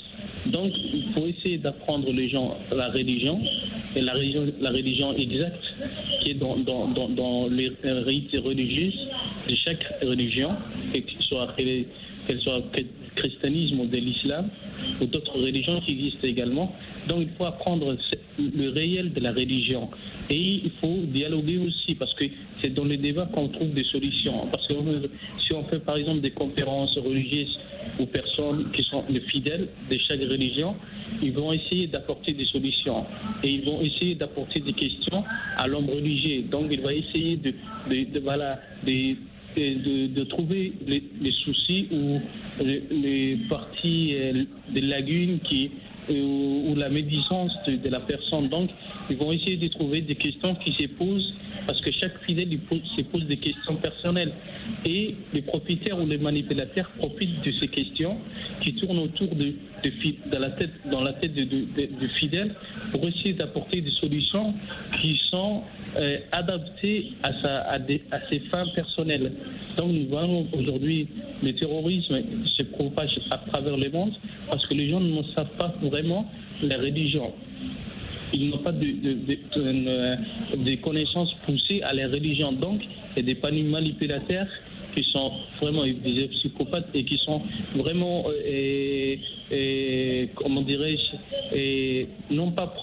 Donc, 0.46 0.72
il 0.92 1.04
faut 1.14 1.26
essayer 1.26 1.58
d'apprendre 1.58 2.10
les 2.12 2.28
gens 2.28 2.56
la 2.70 2.90
religion, 2.90 3.40
et 3.96 4.00
la 4.00 4.12
religion, 4.12 5.14
exacte, 5.16 5.64
qui 6.20 6.30
est 6.30 6.34
dans, 6.34 7.48
les 7.50 7.72
rites 7.84 8.36
religieux 8.44 8.92
de 9.48 9.54
chaque 9.54 9.84
religion, 10.02 10.50
qu'elle 10.92 11.04
soit, 11.20 11.54
qu'elle 11.56 12.40
soit 12.40 12.62
christianisme 13.16 13.80
ou 13.80 13.86
de 13.86 13.96
l'islam, 13.96 14.48
ou 15.00 15.06
d'autres 15.06 15.38
religions 15.38 15.80
qui 15.80 15.92
existent 15.92 16.26
également. 16.26 16.74
Donc, 17.08 17.22
il 17.22 17.28
faut 17.36 17.44
apprendre 17.44 17.96
le 18.38 18.68
réel 18.70 19.12
de 19.12 19.20
la 19.20 19.32
religion. 19.32 19.88
Et 20.30 20.60
il 20.64 20.70
faut 20.80 21.00
dialoguer 21.06 21.58
aussi, 21.58 21.94
parce 21.94 22.14
que 22.14 22.24
c'est 22.60 22.72
dans 22.72 22.84
les 22.84 22.96
débats 22.96 23.28
qu'on 23.32 23.48
trouve 23.48 23.72
des 23.72 23.84
solutions. 23.84 24.46
Parce 24.50 24.66
que 24.66 24.74
si 25.46 25.52
on 25.52 25.64
fait 25.64 25.80
par 25.80 25.96
exemple 25.96 26.20
des 26.20 26.30
conférences 26.30 26.96
religieuses 26.98 27.58
aux 27.98 28.06
personnes 28.06 28.70
qui 28.72 28.82
sont 28.84 29.04
les 29.08 29.20
fidèles 29.20 29.68
de 29.90 29.98
chaque 29.98 30.20
religion, 30.20 30.74
ils 31.22 31.32
vont 31.32 31.52
essayer 31.52 31.86
d'apporter 31.86 32.32
des 32.32 32.46
solutions. 32.46 33.04
Et 33.42 33.50
ils 33.50 33.64
vont 33.64 33.80
essayer 33.82 34.14
d'apporter 34.14 34.60
des 34.60 34.72
questions 34.72 35.24
à 35.56 35.66
l'homme 35.66 35.90
religieux. 35.90 36.44
Donc 36.50 36.66
il 36.70 36.80
va 36.80 36.94
essayer 36.94 37.36
de 37.36 37.54
voilà, 38.20 38.60
de, 38.86 39.16
de, 39.56 40.24
trouver 40.24 40.72
les, 40.86 41.02
les, 41.20 41.32
soucis 41.32 41.88
ou 41.92 42.20
les, 42.62 42.82
les 42.90 43.38
parties, 43.48 44.14
des 44.70 44.80
lagunes 44.80 45.38
qui, 45.40 45.70
ou, 46.08 46.70
ou 46.70 46.74
la 46.74 46.88
médisance 46.88 47.52
de, 47.66 47.88
la 47.88 48.00
personne. 48.00 48.48
Donc, 48.48 48.70
ils 49.10 49.16
vont 49.16 49.32
essayer 49.32 49.56
de 49.56 49.68
trouver 49.68 50.00
des 50.02 50.14
questions 50.14 50.54
qui 50.56 50.72
se 50.72 50.86
posent 50.88 51.34
parce 51.66 51.80
que 51.80 51.90
chaque 51.92 52.22
fidèle 52.24 52.48
se 52.96 53.02
pose 53.02 53.26
des 53.26 53.38
questions 53.38 53.76
personnelles. 53.76 54.32
Et 54.84 55.14
les 55.32 55.42
propriétaires 55.42 56.00
ou 56.00 56.06
les 56.06 56.18
manipulateurs 56.18 56.90
profitent 56.98 57.42
de 57.44 57.52
ces 57.52 57.68
questions 57.68 58.18
qui 58.60 58.74
tournent 58.74 58.98
autour 58.98 59.34
de, 59.34 59.54
de, 59.82 60.36
la 60.36 60.50
tête, 60.50 60.70
dans 60.90 61.00
la 61.00 61.14
tête 61.14 61.34
de 61.34 62.06
fidèles 62.18 62.54
pour 62.90 63.06
essayer 63.06 63.32
d'apporter 63.32 63.80
des 63.80 63.90
solutions 63.92 64.54
qui 65.00 65.18
sont 65.30 65.62
euh, 65.96 66.18
adaptées 66.32 67.12
à, 67.22 67.32
sa, 67.40 67.60
à, 67.70 67.78
ses 68.28 68.40
fins 68.50 68.66
personnelles. 68.74 69.32
Donc 69.76 69.92
nous 69.92 70.06
voyons 70.08 70.46
aujourd'hui 70.52 71.06
le 71.42 71.52
terrorisme 71.54 72.20
se 72.46 72.62
propage 72.64 73.18
à 73.30 73.38
travers 73.38 73.76
le 73.76 73.90
monde 73.90 74.12
parce 74.48 74.66
que 74.66 74.74
les 74.74 74.90
gens 74.90 75.00
ne 75.00 75.22
savent 75.34 75.56
pas 75.56 75.72
vraiment 75.94 76.26
la 76.62 76.76
religion 76.78 77.32
ils 78.32 78.50
n'ont 78.50 78.58
pas 78.58 78.72
de, 78.72 78.86
de, 80.56 80.74
connaissances 80.82 81.32
poussées 81.46 81.82
à 81.82 81.92
la 81.94 82.08
religion. 82.08 82.50
Donc, 82.50 82.82
il 83.16 83.24
y 83.24 83.30
a 83.30 83.34
des 83.34 83.62
manipulateurs 83.62 84.48
qui 84.92 85.04
sont 85.04 85.30
vraiment 85.60 85.84
des 85.84 86.28
psychopathes 86.32 86.88
et 86.94 87.04
qui 87.04 87.16
sont 87.18 87.42
vraiment, 87.76 88.24
et, 88.44 89.20
comment 90.34 90.62
dirais-je, 90.62 92.06
non 92.34 92.50
pas 92.50 92.74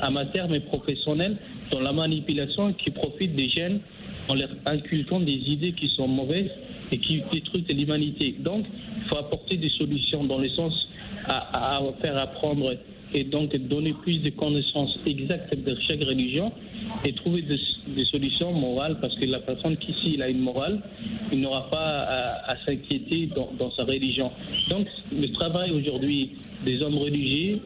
amateurs 0.00 0.48
mais 0.48 0.60
professionnels 0.60 1.36
dans 1.72 1.80
la 1.80 1.92
manipulation 1.92 2.72
qui 2.74 2.90
profitent 2.90 3.34
des 3.34 3.48
jeunes 3.48 3.80
en 4.28 4.34
leur 4.34 4.50
inculquant 4.64 5.18
des 5.18 5.40
idées 5.54 5.72
qui 5.72 5.88
sont 5.88 6.06
mauvaises 6.06 6.50
et 6.92 6.98
qui 6.98 7.22
détruisent 7.32 7.68
l'humanité. 7.68 8.36
Donc, 8.38 8.66
il 8.96 9.08
faut 9.08 9.16
apporter 9.16 9.56
des 9.56 9.70
solutions 9.70 10.24
dans 10.24 10.38
le 10.38 10.48
sens 10.50 10.88
à, 11.26 11.80
faire 12.00 12.16
apprendre 12.16 12.76
et 13.14 13.24
donc 13.24 13.56
donner 13.68 13.94
plus 14.02 14.18
de 14.18 14.30
connaissances 14.30 14.98
exactes 15.06 15.54
de 15.54 15.76
chaque 15.86 16.00
religion 16.00 16.52
et 17.04 17.12
trouver 17.12 17.42
des, 17.42 18.04
solutions 18.04 18.52
morales 18.52 18.98
parce 19.00 19.14
que 19.16 19.24
la 19.24 19.40
personne 19.40 19.76
qui 19.76 19.92
ici 19.92 20.12
il 20.14 20.22
a 20.22 20.28
une 20.28 20.40
morale, 20.40 20.80
il 21.32 21.40
n'aura 21.40 21.70
pas 21.70 22.02
à, 22.46 22.56
s'inquiéter 22.64 23.28
dans, 23.34 23.50
dans, 23.58 23.70
sa 23.72 23.84
religion. 23.84 24.30
Donc 24.70 24.86
le 25.12 25.28
travail 25.32 25.70
aujourd'hui 25.70 26.32
des 26.64 26.82
hommes 26.82 26.98
religieux, 26.98 27.60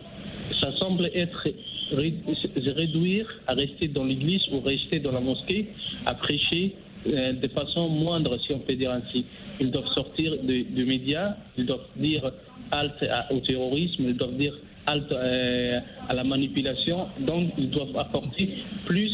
ça 0.60 0.72
semble 0.76 1.10
être 1.14 1.48
réduire 1.96 3.26
à 3.46 3.54
rester 3.54 3.88
dans 3.88 4.04
l'église 4.04 4.42
ou 4.52 4.60
rester 4.60 5.00
dans 5.00 5.12
la 5.12 5.20
mosquée 5.20 5.68
à 6.06 6.14
prêcher 6.14 6.74
de 7.06 7.48
façon 7.48 7.88
moindre, 7.88 8.38
si 8.46 8.52
on 8.52 8.58
peut 8.60 8.74
dire 8.74 8.90
ainsi. 8.92 9.24
Ils 9.58 9.70
doivent 9.70 9.92
sortir 9.94 10.32
des 10.42 10.64
de 10.64 10.84
médias, 10.84 11.36
ils 11.56 11.66
doivent 11.66 11.86
dire 11.96 12.30
halte 12.70 13.04
au 13.30 13.40
terrorisme, 13.40 14.04
ils 14.08 14.16
doivent 14.16 14.36
dire 14.36 14.54
halte 14.86 15.12
euh, 15.12 15.80
à 16.08 16.14
la 16.14 16.24
manipulation. 16.24 17.08
Donc, 17.20 17.52
ils 17.58 17.70
doivent 17.70 17.96
apporter 17.96 18.50
plus 18.86 19.10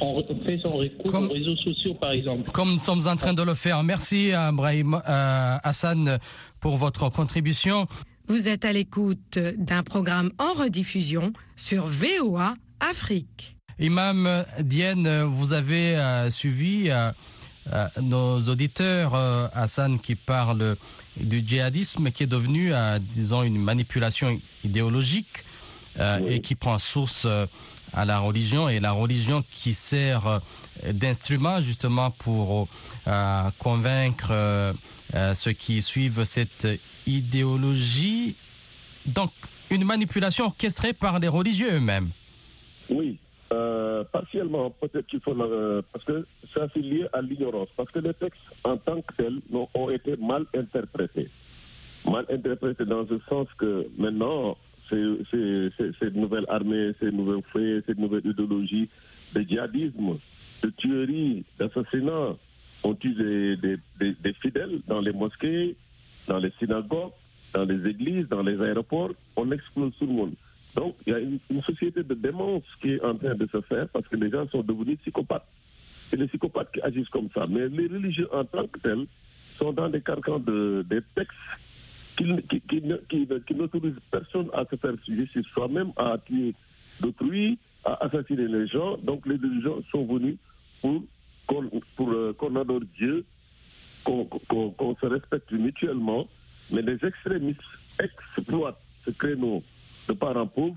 en 0.00 0.14
faisant 0.44 0.70
recours 0.70 1.10
comme, 1.10 1.26
aux 1.26 1.32
réseaux 1.32 1.56
sociaux, 1.56 1.94
par 1.94 2.12
exemple. 2.12 2.50
Comme 2.50 2.72
nous 2.72 2.78
sommes 2.78 3.06
en 3.06 3.16
train 3.16 3.34
de 3.34 3.42
le 3.42 3.54
faire. 3.54 3.82
Merci, 3.82 4.32
Brahim 4.52 4.94
euh, 4.94 5.56
Hassan, 5.62 6.18
pour 6.60 6.76
votre 6.76 7.10
contribution. 7.10 7.86
Vous 8.26 8.48
êtes 8.48 8.64
à 8.64 8.72
l'écoute 8.72 9.38
d'un 9.38 9.82
programme 9.82 10.30
en 10.38 10.52
rediffusion 10.52 11.32
sur 11.56 11.86
VOA 11.86 12.54
Afrique. 12.80 13.53
Imam 13.80 14.44
Dienne, 14.60 15.22
vous 15.22 15.52
avez 15.52 15.96
euh, 15.96 16.30
suivi 16.30 16.90
euh, 16.90 17.10
euh, 17.72 17.88
nos 18.00 18.40
auditeurs, 18.40 19.14
Hassan, 19.52 19.98
qui 19.98 20.14
parle 20.14 20.76
du 21.16 21.42
djihadisme 21.46 22.10
qui 22.10 22.22
est 22.22 22.28
devenu, 22.28 22.72
disons, 23.14 23.42
une 23.42 23.58
manipulation 23.58 24.40
idéologique 24.62 25.44
oui. 25.98 26.04
et 26.28 26.40
qui 26.40 26.54
prend 26.54 26.78
source 26.78 27.26
à 27.92 28.04
la 28.04 28.18
religion 28.18 28.68
et 28.68 28.80
la 28.80 28.92
religion 28.92 29.44
qui 29.50 29.74
sert 29.74 30.40
d'instrument 30.92 31.60
justement 31.60 32.10
pour 32.10 32.68
convaincre 33.58 34.74
ceux 35.34 35.52
qui 35.52 35.80
suivent 35.82 36.24
cette 36.24 36.68
idéologie. 37.06 38.36
Donc, 39.06 39.30
une 39.70 39.84
manipulation 39.84 40.46
orchestrée 40.46 40.92
par 40.92 41.18
les 41.18 41.28
religieux 41.28 41.74
eux-mêmes. 41.74 42.10
Oui, 42.90 43.18
euh, 43.54 44.04
partiellement, 44.04 44.70
peut-être 44.70 45.06
qu'il 45.06 45.20
faut. 45.20 45.38
Euh, 45.40 45.82
parce 45.92 46.04
que 46.04 46.26
ça, 46.54 46.66
c'est 46.74 46.80
lié 46.80 47.06
à 47.12 47.22
l'ignorance. 47.22 47.68
Parce 47.76 47.90
que 47.92 48.00
les 48.00 48.14
textes, 48.14 48.40
en 48.64 48.76
tant 48.76 49.00
que 49.00 49.14
tels, 49.16 49.40
ont 49.52 49.90
été 49.90 50.16
mal 50.16 50.44
interprétés. 50.54 51.28
mal 52.04 52.26
interprété 52.30 52.84
dans 52.84 53.06
ce 53.06 53.18
sens 53.28 53.46
que 53.58 53.86
maintenant, 53.96 54.56
cette 54.90 56.14
nouvelle 56.14 56.46
armée, 56.48 56.92
ces 57.00 57.12
nouveaux 57.12 57.42
faits, 57.52 57.84
cette 57.86 57.98
nouvelle 57.98 58.26
idéologie 58.26 58.88
de 59.34 59.42
djihadisme, 59.42 60.18
de 60.62 60.70
tuerie, 60.70 61.44
d'assassinat, 61.58 62.36
ont 62.82 62.94
tué 62.94 63.56
des, 63.56 63.78
des, 64.00 64.32
fidèles 64.42 64.80
dans 64.86 65.00
les 65.00 65.12
mosquées, 65.12 65.76
dans 66.28 66.38
les 66.38 66.52
synagogues, 66.58 67.12
dans 67.54 67.64
les 67.64 67.88
églises, 67.88 68.28
dans 68.28 68.42
les 68.42 68.60
aéroports. 68.60 69.12
On 69.36 69.50
explose 69.52 69.92
tout 69.98 70.06
le 70.06 70.12
monde. 70.12 70.34
Donc, 70.74 70.96
il 71.06 71.12
y 71.12 71.16
a 71.16 71.20
une, 71.20 71.38
société 71.62 72.02
de 72.02 72.14
démence 72.14 72.64
qui 72.80 72.92
est 72.92 73.04
en 73.04 73.14
train 73.14 73.34
de 73.34 73.46
se 73.46 73.60
faire 73.62 73.88
parce 73.88 74.06
que 74.08 74.16
les 74.16 74.30
gens 74.30 74.48
sont 74.48 74.62
devenus 74.62 74.98
psychopathes. 75.00 75.46
C'est 76.10 76.16
les 76.16 76.26
psychopathes 76.26 76.72
qui 76.72 76.80
agissent 76.82 77.08
comme 77.10 77.28
ça. 77.34 77.46
Mais 77.48 77.68
les 77.68 77.86
religieux 77.86 78.28
en 78.32 78.44
tant 78.44 78.66
que 78.66 78.78
tels 78.80 79.06
sont 79.58 79.72
dans 79.72 79.88
des 79.88 80.00
carcans 80.00 80.40
de, 80.40 80.84
des 80.88 81.00
textes 81.14 81.36
qui, 82.16 82.24
qui, 82.48 82.60
qui, 83.08 83.54
n'autorisent 83.54 83.94
personne 84.10 84.48
à 84.52 84.64
se 84.70 84.76
faire 84.76 84.94
justice 85.06 85.46
soi-même, 85.52 85.92
à 85.96 86.18
tuer 86.18 86.54
d'autrui, 87.00 87.58
à 87.84 88.04
assassiner 88.04 88.48
les 88.48 88.66
gens. 88.66 88.96
Donc 88.98 89.26
les 89.26 89.36
religions 89.36 89.82
sont 89.92 90.04
venus 90.06 90.36
pour 90.80 91.02
qu'on 91.46 91.70
euh, 92.12 92.60
adore 92.60 92.80
Dieu, 92.98 93.24
qu'on 94.04 94.96
se 95.00 95.06
respecte 95.06 95.52
mutuellement, 95.52 96.26
mais 96.70 96.82
les 96.82 96.98
extrémistes 97.04 97.60
exploitent 98.00 98.80
ce 99.04 99.10
créneau 99.10 99.62
de 100.08 100.12
parents 100.12 100.46
pauvres 100.46 100.76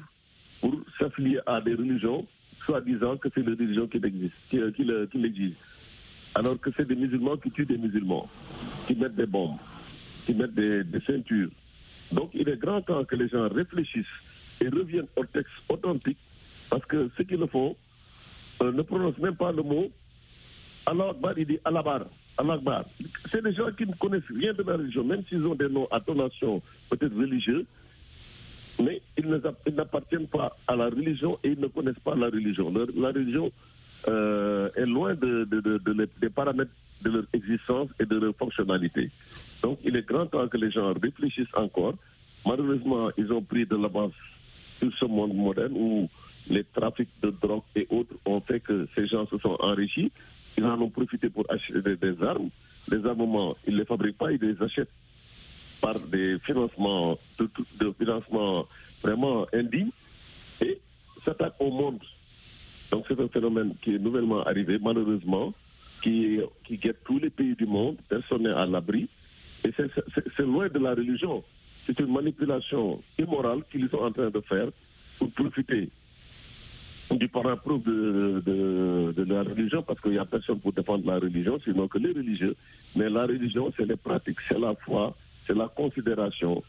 pour 0.62 0.74
s'affilier 1.00 1.40
à 1.46 1.62
des 1.62 1.74
religions, 1.76 2.26
soi-disant 2.66 3.18
que 3.18 3.30
c'est 3.34 3.42
les 3.42 3.54
religions 3.54 3.88
qui 3.88 4.00
l'existent, 4.00 4.36
qui, 4.50 4.60
qui, 4.76 5.56
Alors 6.36 6.60
que 6.60 6.70
c'est 6.76 6.88
des 6.88 6.96
musulmans 6.96 7.38
qui 7.38 7.52
tuent 7.52 7.66
des 7.66 7.78
musulmans, 7.78 8.30
qui 8.88 8.96
mettent 8.96 9.16
des 9.16 9.26
bombes, 9.26 9.58
qui 10.26 10.34
mettent 10.34 10.56
des, 10.56 10.84
ceintures. 11.06 11.50
Donc 12.12 12.32
il 12.34 12.48
est 12.50 12.58
grand 12.58 12.82
temps 12.82 13.04
que 13.06 13.16
les 13.16 13.28
gens 13.30 13.48
réfléchissent 13.50 14.06
et 14.62 14.70
reviennent 14.70 15.08
au 15.16 15.26
texte 15.26 15.54
authentique, 15.70 16.18
parce 16.70 16.86
que 16.86 17.10
ceux 17.18 17.24
qui 17.24 17.36
le 17.38 17.48
font 17.48 17.76
euh, 18.62 18.72
ne 18.72 18.82
prononcent 18.82 19.20
même 19.20 19.36
pas 19.36 19.52
le 19.52 19.62
mot 19.62 19.92
Allah 20.88 21.14
il 21.36 21.46
dit 21.46 21.60
Allah 21.66 21.84
Akbar. 22.38 22.86
C'est 23.32 23.44
des 23.44 23.54
gens 23.54 23.72
qui 23.78 23.86
ne 23.86 23.94
connaissent 23.94 24.30
rien 24.34 24.54
de 24.54 24.64
la 24.64 24.78
religion, 24.78 25.04
même 25.04 25.24
s'ils 25.28 25.46
ont 25.46 25.56
des 25.56 25.68
noms 25.68 25.88
à 25.92 26.00
tonation 26.00 26.62
peut-être 26.90 27.16
religieux, 27.16 27.66
mais 28.84 29.02
ils 29.18 29.28
n'appartiennent 29.76 30.28
pas 30.28 30.56
à 30.68 30.76
la 30.76 30.86
religion 30.86 31.40
et 31.44 31.50
ils 31.50 31.60
ne 31.60 31.68
connaissent 31.68 32.00
pas 32.04 32.16
la 32.16 32.28
religion. 32.28 32.72
La, 32.96 33.08
religion 33.10 33.52
euh, 34.08 34.70
est 34.76 34.86
loin 34.86 35.16
de, 35.16 35.48
des 36.22 36.30
paramètres 36.30 36.72
de 37.02 37.10
leur 37.12 37.24
existence 37.34 37.90
et 38.00 38.06
de 38.06 38.18
leur 38.18 38.36
fonctionnalité. 38.36 39.10
Donc 39.62 39.80
il 39.84 39.96
est 39.96 40.08
grand 40.08 40.26
temps 40.28 40.48
que 40.48 40.58
les 40.58 40.72
gens 40.72 40.94
réfléchissent 40.94 41.54
encore. 41.54 41.96
Malheureusement, 42.46 43.10
ils 43.18 43.32
ont 43.32 43.42
pris 43.42 43.66
de 43.66 43.76
l'avance 43.76 44.14
sur 44.80 44.92
ce 45.00 45.06
monde 45.06 45.34
moderne 45.34 45.74
où 45.76 46.10
les 46.50 46.64
trafics 46.64 47.10
de 47.22 47.34
drogue 47.42 47.64
et 47.76 47.88
autres 47.90 48.14
ont 48.26 48.40
fait 48.42 48.60
que 48.60 48.88
ces 48.96 49.08
gens 49.08 49.28
se 49.28 49.38
sont 49.40 49.58
enrichis. 49.60 50.12
Ils 50.58 50.66
en 50.66 50.80
ont 50.82 50.90
profité 50.90 51.30
pour 51.30 51.46
acheter 51.50 51.82
des, 51.82 52.24
armes. 52.24 52.50
Les 52.90 53.06
armements, 53.06 53.56
ils 53.68 53.74
ne 53.74 53.80
les 53.80 53.86
fabriquent 53.86 54.18
pas, 54.18 54.32
ils 54.32 54.40
les 54.42 54.62
achètent 54.62 54.90
par 55.82 56.00
des 56.00 56.38
financements, 56.40 57.18
de, 57.40 57.50
de 57.80 57.94
financement 57.98 58.68
vraiment 59.04 59.46
indignes 59.54 59.92
et 60.62 60.80
s'attaquent 61.24 61.60
au 61.60 61.72
monde. 61.72 62.02
Donc 62.92 63.06
c'est 63.08 63.20
un 63.20 63.28
phénomène 63.28 63.76
qui 63.82 63.96
est 63.96 64.00
nouvellement 64.00 64.44
arrivé, 64.44 64.78
malheureusement, 64.82 65.54
qui, 66.02 66.40
qui 66.66 66.78
guette 66.78 67.04
tous 67.06 67.20
les 67.20 67.30
pays 67.30 67.56
du 67.56 67.66
monde, 67.66 67.98
personne 68.10 68.44
n'est 68.44 68.50
à 68.50 68.66
l'abri. 68.66 69.10
Et 69.64 69.72
c'est 69.76 70.44
loin 70.44 70.70
de 70.70 70.80
la 70.80 70.92
religion. 70.92 71.44
C'est 71.86 72.00
une 72.00 72.12
manipulation 72.12 73.02
immorale 73.18 73.64
qu'ils 73.72 73.90
sont 73.90 73.98
en 73.98 74.12
train 74.12 74.30
de 74.30 74.42
faire 74.42 74.68
pour 75.18 75.32
profiter 75.32 75.90
du 77.16 77.28
parent 77.30 77.56
preuve 77.56 77.84
de, 77.84 79.14
de, 79.16 79.24
la 79.24 79.44
religion, 79.44 79.82
parce 79.82 80.00
qu'il 80.02 80.12
n'y 80.12 80.18
a 80.18 80.26
personne 80.26 80.60
pour 80.60 80.74
défendre 80.74 81.08
la 81.08 81.20
religion, 81.20 81.58
sinon 81.64 81.88
que 81.88 81.98
les 81.98 82.12
religieux. 82.12 82.56
Mais 82.96 83.10
la 83.10 83.26
religion, 83.26 83.72
c'est 83.78 83.86
les 83.86 83.96
pratiques, 83.96 84.40
c'est 84.48 84.60
la 84.60 84.76
foi, 84.76 85.16
c'est 85.48 85.56
la 85.56 85.70
considération. 85.70 86.64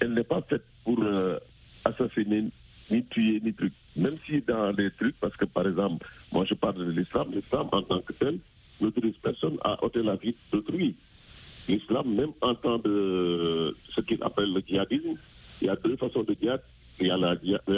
Elle 0.00 0.14
n'est 0.14 0.24
pas 0.24 0.42
faite 0.42 0.64
pour 0.84 1.02
euh, 1.02 1.38
assassiner, 1.84 2.48
ni 2.90 3.04
tuer, 3.06 3.40
ni 3.42 3.54
truc. 3.54 3.72
Même 3.96 4.16
si 4.26 4.40
dans 4.42 4.72
les 4.72 4.90
trucs, 4.92 5.16
parce 5.20 5.36
que 5.36 5.44
par 5.44 5.66
exemple, 5.66 6.06
moi 6.32 6.44
je 6.48 6.54
parle 6.54 6.84
de 6.84 6.90
l'islam, 6.90 7.28
l'islam 7.32 7.68
en 7.72 7.82
tant 7.82 8.00
que 8.00 8.12
tel 8.14 8.38
n'autorise 8.80 9.14
personne 9.22 9.56
à 9.62 9.82
ôter 9.84 10.02
la 10.02 10.16
vie 10.16 10.34
d'autrui. 10.52 10.96
L'islam, 11.68 12.14
même 12.14 12.32
en 12.40 12.54
tant 12.56 12.78
de 12.78 13.76
ce 13.94 14.00
qu'il 14.00 14.22
appelle 14.22 14.52
le 14.52 14.62
djihadisme, 14.66 15.16
il 15.60 15.66
y 15.68 15.70
a 15.70 15.76
deux 15.76 15.96
façons 15.96 16.24
de 16.24 16.34
djihad. 16.40 16.60
Il 17.00 17.06
y 17.06 17.10
a, 17.10 17.16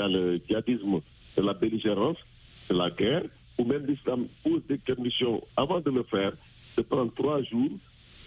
le 0.09 0.41
djihadisme 0.49 1.01
de 1.37 1.43
la 1.43 1.53
belligérance, 1.53 2.17
de 2.71 2.75
la 2.75 2.91
guerre, 2.91 3.25
ou 3.59 3.65
même 3.65 3.87
l'islam 3.87 4.27
pose 4.43 4.63
des 4.69 4.79
conditions 4.79 5.43
avant 5.57 5.81
de 5.81 5.91
le 5.91 6.03
faire, 6.05 6.33
de 6.77 6.83
prendre 6.83 7.13
trois 7.15 7.43
jours 7.43 7.71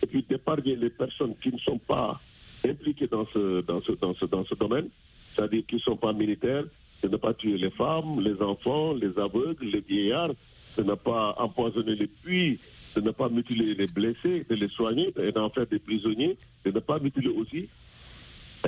et 0.02 0.06
puis 0.06 0.24
d'épargner 0.28 0.76
les 0.76 0.90
personnes 0.90 1.36
qui 1.42 1.52
ne 1.52 1.60
sont 1.60 1.80
pas 1.80 2.20
impliquées 2.66 3.08
dans 3.08 3.26
ce, 3.28 3.62
dans 3.62 3.82
ce, 3.82 3.92
dans 3.94 4.14
ce, 4.16 4.26
dans 4.26 4.46
ce 4.46 4.56
domaine, 4.56 4.90
c'est-à-dire 5.36 5.64
qui 5.68 5.76
ne 5.76 5.82
sont 5.82 5.98
pas 5.98 6.14
militaires, 6.14 6.66
de 7.04 7.08
ne 7.08 7.18
pas 7.18 7.34
tuer 7.34 7.58
les 7.58 7.70
femmes, 7.72 8.22
les 8.22 8.42
enfants, 8.42 8.94
les 8.94 9.18
aveugles, 9.20 9.66
les 9.66 9.82
vieillards, 9.82 10.34
de 10.78 10.84
ne 10.84 10.96
pas 10.96 11.36
empoisonner 11.38 11.96
les 11.96 12.08
puits, 12.08 12.60
de 12.96 13.02
ne 13.02 13.12
pas 13.12 13.30
mutiler 13.30 13.76
les 13.76 13.88
blessés, 13.88 14.46
de 14.50 14.56
les 14.56 14.68
soigner 14.70 15.14
et 15.22 15.32
d'en 15.32 15.50
faire 15.50 15.68
des 15.68 15.80
prisonniers, 15.80 16.38
de 16.66 16.72
ne 16.72 16.80
pas 16.80 17.00
mutiler 17.00 17.30
aussi 17.30 17.68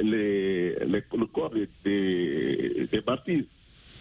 les, 0.01 0.75
le 0.75 1.25
corps 1.27 1.49
des, 1.49 1.67
des, 1.83 2.87
des. 2.91 3.47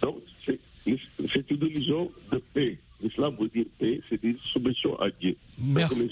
Donc, 0.01 0.17
c'est 0.45 1.51
une 1.51 1.61
religion 1.61 2.11
de 2.31 2.41
paix. 2.53 2.77
L'islam 3.01 3.35
veut 3.39 3.49
dire 3.49 3.65
paix, 3.79 4.01
c'est 4.09 4.21
une 4.23 4.37
soumission 4.51 4.99
à 4.99 5.09
Dieu. 5.09 5.35
Merci. 5.57 6.09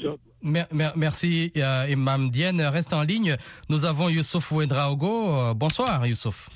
Merci, 0.96 1.52
euh, 1.58 1.88
Imam 1.90 2.30
Dienne. 2.30 2.62
Reste 2.62 2.94
en 2.94 3.02
ligne. 3.02 3.36
Nous 3.70 3.86
avons 3.86 4.10
Youssouf 4.10 4.52
Ouedraogo. 4.52 5.32
Euh, 5.34 5.54
bonsoir, 5.54 6.06
Youssouf. 6.06 6.50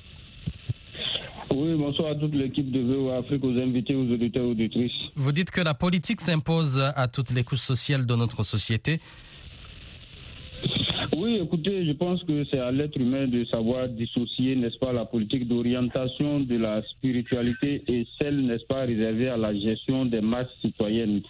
Oui, 1.54 1.74
bonsoir 1.76 2.12
à 2.12 2.14
toute 2.14 2.34
l'équipe 2.34 2.70
de 2.70 2.80
VO 2.80 3.10
Afrique, 3.10 3.44
aux 3.44 3.56
invités, 3.58 3.94
aux 3.94 4.10
auditeurs, 4.10 4.44
aux 4.44 4.52
auditrices. 4.52 4.92
Vous 5.16 5.32
dites 5.32 5.50
que 5.50 5.60
la 5.60 5.74
politique 5.74 6.20
s'impose 6.20 6.78
à 6.80 7.08
toutes 7.08 7.30
les 7.30 7.44
couches 7.44 7.58
sociales 7.60 8.06
de 8.06 8.14
notre 8.14 8.42
société. 8.42 9.00
Oui, 11.14 11.38
écoutez, 11.42 11.84
je 11.84 11.92
pense 11.92 12.24
que 12.24 12.42
c'est 12.50 12.58
à 12.58 12.72
l'être 12.72 12.98
humain 12.98 13.26
de 13.26 13.44
savoir 13.44 13.86
dissocier, 13.86 14.56
n'est-ce 14.56 14.78
pas, 14.78 14.94
la 14.94 15.04
politique 15.04 15.46
d'orientation 15.46 16.40
de 16.40 16.56
la 16.56 16.82
spiritualité 16.84 17.82
et 17.86 18.06
celle, 18.18 18.46
n'est-ce 18.46 18.64
pas, 18.64 18.86
réservée 18.86 19.28
à 19.28 19.36
la 19.36 19.54
gestion 19.54 20.06
des 20.06 20.22
masses 20.22 20.48
citoyennes. 20.62 21.20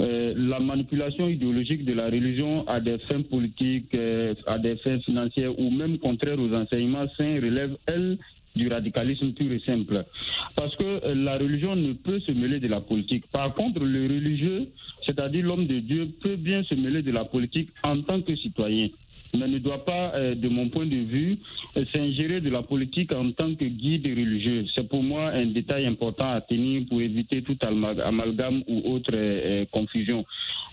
Euh, 0.00 0.34
la 0.36 0.58
manipulation 0.58 1.28
idéologique 1.28 1.84
de 1.84 1.92
la 1.92 2.06
religion 2.06 2.66
à 2.66 2.80
des 2.80 2.98
fins 2.98 3.22
politiques, 3.22 3.94
euh, 3.94 4.34
à 4.48 4.58
des 4.58 4.74
fins 4.76 4.98
financières 5.00 5.56
ou 5.56 5.70
même 5.70 5.98
contraires 5.98 6.40
aux 6.40 6.52
enseignements 6.52 7.06
saints 7.16 7.36
relève, 7.36 7.76
elle, 7.86 8.18
du 8.56 8.66
radicalisme 8.66 9.34
pur 9.34 9.52
et 9.52 9.60
simple. 9.60 10.04
Parce 10.56 10.74
que 10.74 10.84
euh, 10.84 11.14
la 11.14 11.38
religion 11.38 11.76
ne 11.76 11.92
peut 11.92 12.18
se 12.20 12.32
mêler 12.32 12.58
de 12.58 12.66
la 12.66 12.80
politique. 12.80 13.24
Par 13.30 13.54
contre, 13.54 13.84
le 13.84 14.02
religieux, 14.02 14.68
c'est-à-dire 15.06 15.46
l'homme 15.46 15.68
de 15.68 15.78
Dieu, 15.78 16.08
peut 16.20 16.34
bien 16.34 16.64
se 16.64 16.74
mêler 16.74 17.02
de 17.02 17.12
la 17.12 17.24
politique 17.24 17.68
en 17.84 18.00
tant 18.02 18.20
que 18.20 18.34
citoyen 18.34 18.88
mais 19.34 19.48
ne 19.48 19.58
doit 19.58 19.84
pas, 19.84 20.12
euh, 20.14 20.34
de 20.34 20.48
mon 20.48 20.68
point 20.68 20.86
de 20.86 20.96
vue, 20.96 21.38
euh, 21.76 21.84
s'ingérer 21.92 22.40
de 22.40 22.50
la 22.50 22.62
politique 22.62 23.12
en 23.12 23.30
tant 23.32 23.54
que 23.54 23.64
guide 23.64 24.06
religieux. 24.06 24.64
C'est 24.74 24.88
pour 24.88 25.02
moi 25.02 25.30
un 25.30 25.46
détail 25.46 25.86
important 25.86 26.30
à 26.30 26.40
tenir 26.40 26.86
pour 26.88 27.00
éviter 27.00 27.42
tout 27.42 27.56
amalgame 27.62 28.62
ou 28.66 28.94
autre 28.94 29.14
confusion. 29.70 30.24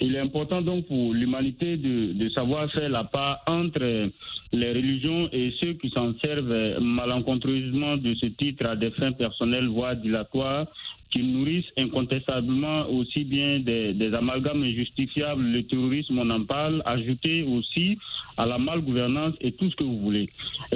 Il 0.02 0.16
est 0.16 0.20
important 0.20 0.62
donc 0.62 0.86
pour 0.88 1.14
l'humanité 1.14 1.78
de, 1.78 2.14
de, 2.14 2.30
savoir 2.30 2.72
faire 2.72 2.90
la 2.90 3.04
part 3.04 3.40
entre 3.48 4.10
les 4.52 4.70
religions 4.72 5.30
et 5.32 5.54
ceux 5.60 5.74
qui 5.74 5.90
s'en 5.90 6.14
servent 6.20 6.80
malencontreusement 6.82 7.98
de 7.98 8.14
ce 8.16 8.28
titre 8.28 8.66
à 8.66 8.76
des 8.76 8.92
fins 8.92 9.12
personnelles, 9.12 9.68
voire 9.68 9.96
dilatoires, 9.96 10.68
qui 11.12 11.24
nourrissent 11.24 11.72
incontestablement 11.78 12.90
aussi 12.90 13.24
bien 13.24 13.60
des, 13.60 14.14
amalgames 14.14 14.64
injustifiables, 14.64 15.44
le 15.44 15.64
terrorisme, 15.64 16.20
on 16.20 16.30
en 16.30 16.44
parle, 16.44 16.82
ajouté 16.86 17.44
aussi 17.44 17.98
à 18.38 18.46
la 18.46 18.58
malgouvernance 18.58 19.34
et 19.40 19.54
tout 19.54 19.70
ce 19.70 19.76
que 19.76 19.84
vous 19.84 20.00
voulez. 20.00 20.30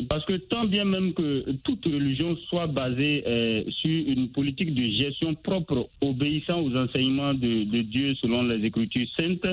Parce 0.07 0.25
que 0.25 0.33
tant 0.33 0.65
bien 0.65 0.85
même 0.85 1.13
que 1.13 1.51
toute 1.63 1.83
religion 1.85 2.37
soit 2.47 2.67
basée 2.67 3.23
euh, 3.27 3.63
sur 3.69 3.89
une 4.07 4.29
politique 4.29 4.73
de 4.73 4.87
gestion 4.89 5.35
propre, 5.35 5.89
obéissant 6.01 6.61
aux 6.61 6.75
enseignements 6.75 7.33
de 7.33 7.81
Dieu 7.81 8.15
selon 8.15 8.43
les 8.43 8.63
Écritures 8.65 9.07
saintes, 9.17 9.45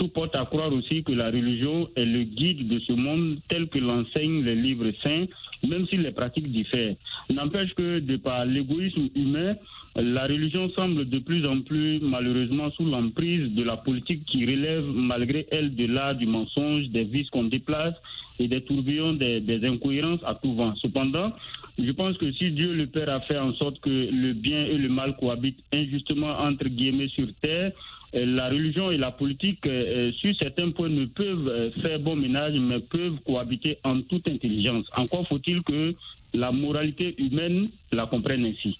tout 0.00 0.08
porte 0.08 0.34
à 0.34 0.46
croire 0.46 0.72
aussi 0.72 1.04
que 1.04 1.12
la 1.12 1.26
religion 1.26 1.90
est 1.94 2.06
le 2.06 2.22
guide 2.22 2.66
de 2.68 2.78
ce 2.78 2.94
monde 2.94 3.36
tel 3.50 3.68
que 3.68 3.78
l'enseignent 3.78 4.42
les 4.42 4.54
livres 4.54 4.90
saints, 5.02 5.26
même 5.62 5.86
si 5.88 5.98
les 5.98 6.10
pratiques 6.10 6.50
diffèrent. 6.50 6.96
N'empêche 7.28 7.74
que 7.74 7.98
de 7.98 8.16
par 8.16 8.46
l'égoïsme 8.46 9.10
humain, 9.14 9.56
la 9.96 10.22
religion 10.22 10.70
semble 10.70 11.06
de 11.06 11.18
plus 11.18 11.44
en 11.46 11.60
plus 11.60 12.00
malheureusement 12.00 12.70
sous 12.70 12.86
l'emprise 12.86 13.52
de 13.54 13.62
la 13.62 13.76
politique 13.76 14.24
qui 14.24 14.46
relève 14.46 14.86
malgré 14.86 15.46
elle 15.50 15.74
de 15.74 15.84
l'art 15.84 16.14
du 16.14 16.26
mensonge, 16.26 16.88
des 16.88 17.04
vices 17.04 17.28
qu'on 17.28 17.44
déplace 17.44 17.94
et 18.38 18.48
des 18.48 18.62
tourbillons, 18.62 19.12
des, 19.12 19.40
des 19.42 19.66
incohérences 19.66 20.20
à 20.24 20.34
tout 20.34 20.54
vent. 20.54 20.74
Cependant, 20.76 21.32
je 21.78 21.92
pense 21.92 22.16
que 22.16 22.32
si 22.32 22.52
Dieu 22.52 22.72
le 22.72 22.86
Père 22.86 23.10
a 23.10 23.20
fait 23.20 23.38
en 23.38 23.52
sorte 23.52 23.78
que 23.80 23.90
le 23.90 24.32
bien 24.32 24.64
et 24.64 24.78
le 24.78 24.88
mal 24.88 25.14
cohabitent 25.18 25.62
injustement 25.74 26.38
entre 26.38 26.68
guillemets 26.68 27.08
sur 27.08 27.26
terre, 27.42 27.72
la 28.12 28.48
religion 28.48 28.90
et 28.90 28.96
la 28.96 29.10
politique, 29.10 29.64
euh, 29.66 30.08
euh, 30.10 30.12
sur 30.12 30.34
certains 30.36 30.70
points, 30.70 30.88
ne 30.88 31.06
peuvent 31.06 31.72
faire 31.82 31.98
bon 32.00 32.16
ménage, 32.16 32.54
mais 32.54 32.80
peuvent 32.80 33.18
cohabiter 33.26 33.78
en 33.84 34.00
toute 34.02 34.26
intelligence. 34.28 34.86
Encore 34.96 35.26
faut-il 35.28 35.62
que 35.62 35.94
la 36.32 36.52
moralité 36.52 37.14
humaine 37.18 37.70
la 37.92 38.06
comprenne 38.06 38.44
ainsi? 38.44 38.76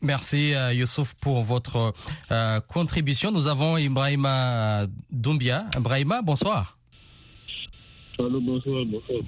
Merci 0.00 0.52
Youssouf 0.74 1.14
pour 1.20 1.42
votre 1.42 1.92
contribution. 2.68 3.30
Nous 3.30 3.46
avons 3.48 3.76
Ibrahima 3.76 4.86
Doumbia. 5.10 5.66
Ibrahima, 5.76 6.22
bonsoir. 6.22 6.76
Allô, 8.18 8.40
bonsoir, 8.40 8.84
bonsoir. 8.84 9.20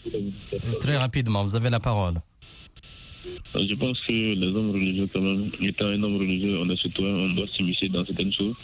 Très 0.80 0.96
rapidement, 0.96 1.42
vous 1.42 1.54
avez 1.56 1.70
la 1.70 1.80
parole. 1.80 2.14
Je 3.54 3.74
pense 3.74 3.98
que 4.06 4.12
les 4.12 4.48
hommes 4.48 4.72
religieux, 4.72 5.08
quand 5.12 5.20
même, 5.20 5.50
étant 5.62 5.86
un 5.86 6.02
homme 6.02 6.16
religieux, 6.16 6.58
on 6.58 6.68
est 6.68 6.80
citoyen, 6.80 7.14
on 7.14 7.30
doit 7.30 7.46
s'immiscer 7.56 7.88
dans 7.88 8.04
certaines 8.04 8.32
choses. 8.32 8.54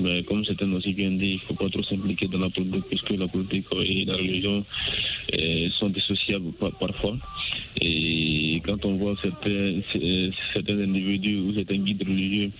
Mais 0.00 0.22
comme 0.24 0.44
certains 0.44 0.72
aussi 0.72 0.92
viennent 0.92 1.18
dire, 1.18 1.28
il 1.28 1.34
ne 1.34 1.40
faut 1.40 1.54
pas 1.54 1.68
trop 1.68 1.82
s'impliquer 1.82 2.28
dans 2.28 2.38
la 2.38 2.50
politique, 2.50 2.84
puisque 2.88 3.10
la 3.10 3.26
politique 3.26 3.66
et 3.80 4.04
la 4.04 4.16
religion 4.16 4.64
eh, 5.32 5.68
sont 5.78 5.88
dissociables 5.88 6.52
parfois. 6.78 7.16
Et 7.80 8.60
quand 8.64 8.84
on 8.84 8.96
voit 8.96 9.14
certains, 9.22 9.80
certains 10.52 10.78
individus 10.80 11.38
ou 11.38 11.54
certains 11.54 11.78
guides 11.78 12.02
religieux 12.06 12.50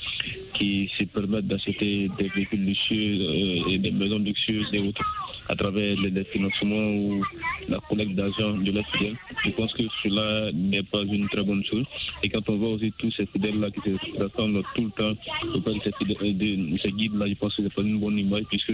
qui 0.54 0.90
se 0.98 1.04
permettent 1.04 1.46
d'acheter 1.46 2.08
des 2.18 2.28
véhicules 2.28 2.64
luxueux 2.64 3.18
euh, 3.20 3.70
et 3.70 3.78
des 3.78 3.90
maisons 3.90 4.18
luxueuses 4.18 4.68
et 4.72 4.78
autres 4.78 5.04
à 5.48 5.54
travers 5.54 5.96
les 6.00 6.24
financements 6.24 6.90
ou 6.90 7.24
la 7.68 7.78
collecte 7.88 8.14
d'argent 8.14 8.54
de 8.54 8.72
leurs 8.72 8.86
fidèles, 8.90 9.16
je 9.44 9.50
pense 9.50 9.72
que 9.74 9.82
cela 10.02 10.50
n'est 10.52 10.82
pas 10.82 11.02
une 11.02 11.28
très 11.28 11.42
bonne 11.42 11.64
chose. 11.64 11.84
Et 12.22 12.28
quand 12.28 12.48
on 12.48 12.56
voit 12.56 12.70
aussi 12.70 12.92
tous 12.98 13.12
ces 13.12 13.26
fidèles-là 13.26 13.70
qui 13.70 13.80
se 13.80 14.18
rassemblent 14.22 14.62
tout 14.74 14.84
le 14.84 14.90
temps 14.90 15.20
auprès 15.54 15.74
de 15.74 15.80
ces, 15.84 16.32
de 16.32 16.78
ces 16.78 16.90
guides-là, 16.90 17.25
je 17.28 17.34
pense 17.34 17.54
que 17.54 17.56
ce 17.56 17.62
n'est 17.62 17.70
pas 17.70 17.82
une 17.82 17.98
bonne 17.98 18.18
image 18.18 18.44
puisque 18.48 18.72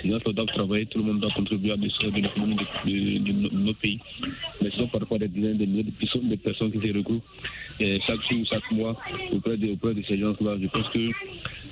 ces 0.00 0.08
gens 0.10 0.18
doivent 0.24 0.46
travailler, 0.46 0.86
tout 0.86 0.98
le 0.98 1.04
monde 1.04 1.20
doit 1.20 1.30
contribuer 1.30 1.72
à 1.72 1.76
l'essor 1.76 2.10
de 2.10 2.20
l'économie 2.20 2.56
de, 2.56 3.56
nos 3.56 3.74
pays. 3.74 3.98
Mais 4.60 4.70
ce 4.70 4.78
sont 4.78 4.88
parfois 4.88 5.18
des 5.18 5.28
dizaines 5.28 5.58
de 5.58 5.64
milliers 5.64 5.84
de 5.84 6.36
personnes 6.36 6.72
qui 6.72 6.86
se 6.86 6.94
regroupent 6.94 7.22
chaque 8.06 8.20
jour, 8.30 8.46
chaque 8.48 8.70
mois 8.70 8.96
auprès 9.32 9.56
de, 9.56 9.72
auprès 9.72 9.94
ces 10.06 10.18
gens-là. 10.18 10.56
Je 10.60 10.66
pense 10.68 10.88
que 10.90 11.10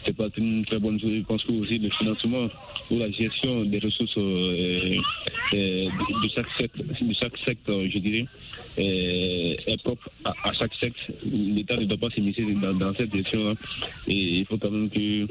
c'est 0.05 0.17
pas 0.17 0.29
une 0.37 0.65
très 0.65 0.79
bonne 0.79 0.99
chose. 1.01 1.13
Je 1.13 1.23
pense 1.23 1.43
que 1.45 1.53
aussi 1.53 1.79
le 1.79 1.91
financement 1.91 2.49
ou 2.91 2.99
la 2.99 3.11
gestion 3.11 3.65
des 3.65 3.79
ressources 3.79 4.17
euh, 4.19 4.97
euh, 5.55 5.89
de, 6.23 6.29
chaque 6.35 6.51
secte, 6.59 6.77
de 6.79 7.15
chaque 7.15 7.37
je 7.47 7.99
dirais, 7.99 8.27
euh, 8.79 9.55
est 9.67 9.83
propre 9.83 10.09
à, 10.25 10.53
chaque 10.55 10.75
secte. 10.75 10.97
L'État 11.25 11.77
ne 11.77 11.85
doit 11.85 11.99
pas 11.99 12.11
s'immiscer 12.11 12.45
dans, 12.55 12.95
cette 12.95 13.15
gestion-là. 13.15 13.55
Et 14.09 14.39
il 14.39 14.47
faut 14.47 14.59
quand 14.59 14.71
même 14.71 14.91
que 14.91 15.27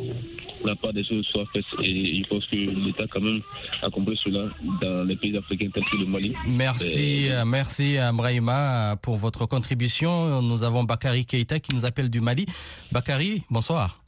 la 0.65 0.75
part 0.75 0.88
des 0.93 1.03
choses 1.03 1.25
soit 1.27 1.45
faite. 1.53 1.65
Et 1.83 2.21
je 2.21 2.27
pense 2.27 2.45
que 2.47 2.55
l'État 2.55 3.05
quand 3.09 3.21
même 3.21 3.41
a 3.81 3.89
compris 3.89 4.19
cela 4.23 4.49
dans 4.81 5.03
les 5.03 5.15
pays 5.15 5.35
africains 5.37 5.69
tels 5.73 5.83
que 5.85 5.97
le 5.97 6.05
Mali. 6.05 6.33
Merci, 6.47 7.29
merci 7.45 7.97
Brahima 8.13 8.95
pour 9.01 9.17
votre 9.17 9.45
contribution. 9.45 10.41
Nous 10.41 10.63
avons 10.63 10.83
Bakari 10.83 11.25
Keita 11.25 11.59
qui 11.59 11.75
nous 11.75 11.85
appelle 11.85 12.09
du 12.09 12.21
Mali. 12.21 12.45
Bakari, 12.91 13.43
bonsoir. 13.49 14.01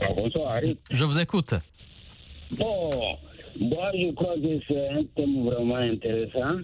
Ah, 0.00 0.12
bonsoir, 0.16 0.52
Harry. 0.52 0.78
Je 0.90 1.04
vous 1.04 1.18
écoute. 1.18 1.54
Bon, 2.52 2.90
moi 3.60 3.90
je 3.94 4.10
crois 4.12 4.34
que 4.34 4.60
c'est 4.66 4.88
un 4.88 5.04
thème 5.14 5.44
vraiment 5.44 5.76
intéressant. 5.76 6.58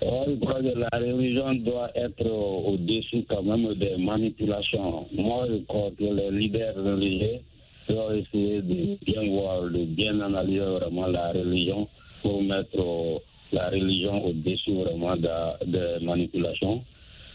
je 0.00 0.34
crois 0.40 0.60
que 0.60 0.78
la 0.78 0.88
religion 0.92 1.54
doit 1.54 1.90
être 1.94 2.26
au-dessus 2.26 3.24
quand 3.28 3.42
même 3.42 3.74
des 3.74 3.96
manipulations. 3.98 5.06
Moi 5.12 5.46
je 5.50 5.56
crois 5.64 5.90
que 5.98 6.04
les 6.04 6.30
leaders 6.30 6.74
religieux 6.76 7.40
doivent 7.88 8.16
essayer 8.16 8.62
de 8.62 8.98
bien 9.04 9.28
voir, 9.28 9.62
de 9.64 9.84
bien 9.84 10.20
analyser 10.20 10.60
vraiment 10.60 11.06
la 11.06 11.32
religion 11.32 11.88
pour 12.22 12.42
mettre 12.42 13.20
la 13.52 13.70
religion 13.70 14.24
au-dessus 14.26 14.72
vraiment 14.72 15.16
des 15.16 16.04
manipulations. 16.04 16.82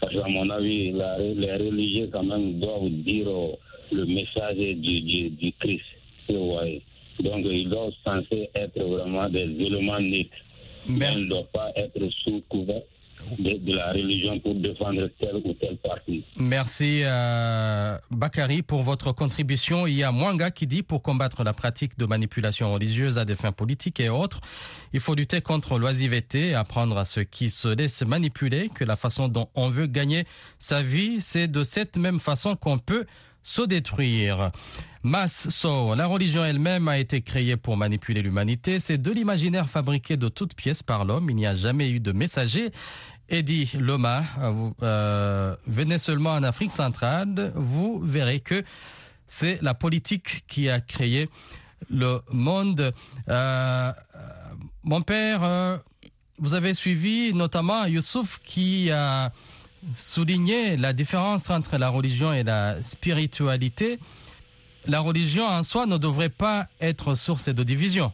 Parce 0.00 0.14
qu'à 0.14 0.28
mon 0.28 0.48
avis, 0.50 0.92
les 0.92 1.52
religieux 1.52 2.08
quand 2.12 2.24
même 2.24 2.58
doivent 2.58 2.88
dire 2.88 3.28
le 3.92 4.06
message 4.06 4.56
du, 4.56 5.30
du, 5.30 5.52
Christ. 5.60 5.84
Donc, 6.28 7.44
ils 7.44 7.68
doivent 7.68 7.92
censés 8.04 8.48
être 8.54 8.80
vraiment 8.82 9.28
des 9.28 9.42
éléments 9.42 10.00
nets. 10.00 10.28
Mais... 10.88 11.06
Ils 11.12 11.24
ne 11.24 11.28
doivent 11.28 11.52
pas 11.52 11.70
être 11.76 12.00
sous 12.24 12.42
couvert 12.48 12.82
de, 13.38 13.72
la 13.72 13.92
religion 13.92 14.38
pour 14.40 14.54
défendre 14.54 15.08
tel 15.18 15.36
ou 15.36 15.52
tel 15.54 15.76
parti. 15.78 16.24
Merci 16.36 17.02
euh, 17.04 17.96
Bakary 18.10 18.62
pour 18.62 18.82
votre 18.82 19.12
contribution. 19.12 19.86
Il 19.86 19.94
y 19.94 20.04
a 20.04 20.12
Mwanga 20.12 20.50
qui 20.50 20.66
dit 20.66 20.82
pour 20.82 21.02
combattre 21.02 21.44
la 21.44 21.52
pratique 21.52 21.98
de 21.98 22.06
manipulation 22.06 22.72
religieuse 22.72 23.18
à 23.18 23.24
des 23.24 23.36
fins 23.36 23.52
politiques 23.52 24.00
et 24.00 24.08
autres, 24.08 24.40
il 24.92 25.00
faut 25.00 25.14
lutter 25.14 25.40
contre 25.40 25.78
l'oisiveté, 25.78 26.54
apprendre 26.54 26.96
à 26.98 27.04
ceux 27.04 27.24
qui 27.24 27.50
se 27.50 27.68
laissent 27.68 28.02
manipuler 28.02 28.68
que 28.74 28.84
la 28.84 28.96
façon 28.96 29.28
dont 29.28 29.48
on 29.54 29.70
veut 29.70 29.86
gagner 29.86 30.24
sa 30.58 30.82
vie, 30.82 31.20
c'est 31.20 31.48
de 31.48 31.64
cette 31.64 31.96
même 31.96 32.18
façon 32.18 32.56
qu'on 32.56 32.78
peut 32.78 33.04
se 33.42 33.62
détruire. 33.62 34.50
Mass 35.02 35.48
So, 35.48 35.94
la 35.94 36.06
religion 36.06 36.44
elle-même 36.44 36.86
a 36.88 36.98
été 36.98 37.22
créée 37.22 37.56
pour 37.56 37.78
manipuler 37.78 38.20
l'humanité. 38.20 38.78
C'est 38.80 38.98
de 38.98 39.10
l'imaginaire 39.10 39.68
fabriqué 39.68 40.18
de 40.18 40.28
toutes 40.28 40.54
pièces 40.54 40.82
par 40.82 41.06
l'homme. 41.06 41.30
Il 41.30 41.36
n'y 41.36 41.46
a 41.46 41.54
jamais 41.54 41.90
eu 41.90 42.00
de 42.00 42.12
messager. 42.12 42.70
Eddie 43.30 43.70
Loma, 43.78 44.24
euh, 44.82 45.56
venez 45.66 45.98
seulement 45.98 46.32
en 46.32 46.42
Afrique 46.42 46.72
centrale, 46.72 47.52
vous 47.54 48.00
verrez 48.04 48.40
que 48.40 48.64
c'est 49.28 49.62
la 49.62 49.72
politique 49.72 50.44
qui 50.48 50.68
a 50.68 50.80
créé 50.80 51.30
le 51.88 52.20
monde. 52.32 52.92
Euh, 53.28 53.92
mon 54.82 55.00
père, 55.00 55.44
euh, 55.44 55.78
vous 56.38 56.54
avez 56.54 56.74
suivi 56.74 57.32
notamment 57.32 57.86
Youssouf 57.86 58.40
qui 58.44 58.90
a 58.90 59.32
souligné 59.96 60.76
la 60.76 60.92
différence 60.92 61.48
entre 61.50 61.78
la 61.78 61.88
religion 61.88 62.32
et 62.32 62.42
la 62.42 62.82
spiritualité. 62.82 63.98
La 64.90 64.98
religion 64.98 65.44
en 65.44 65.62
soi 65.62 65.86
ne 65.86 65.98
devrait 65.98 66.34
pas 66.36 66.64
être 66.80 67.14
source 67.14 67.48
de 67.54 67.62
division. 67.62 68.10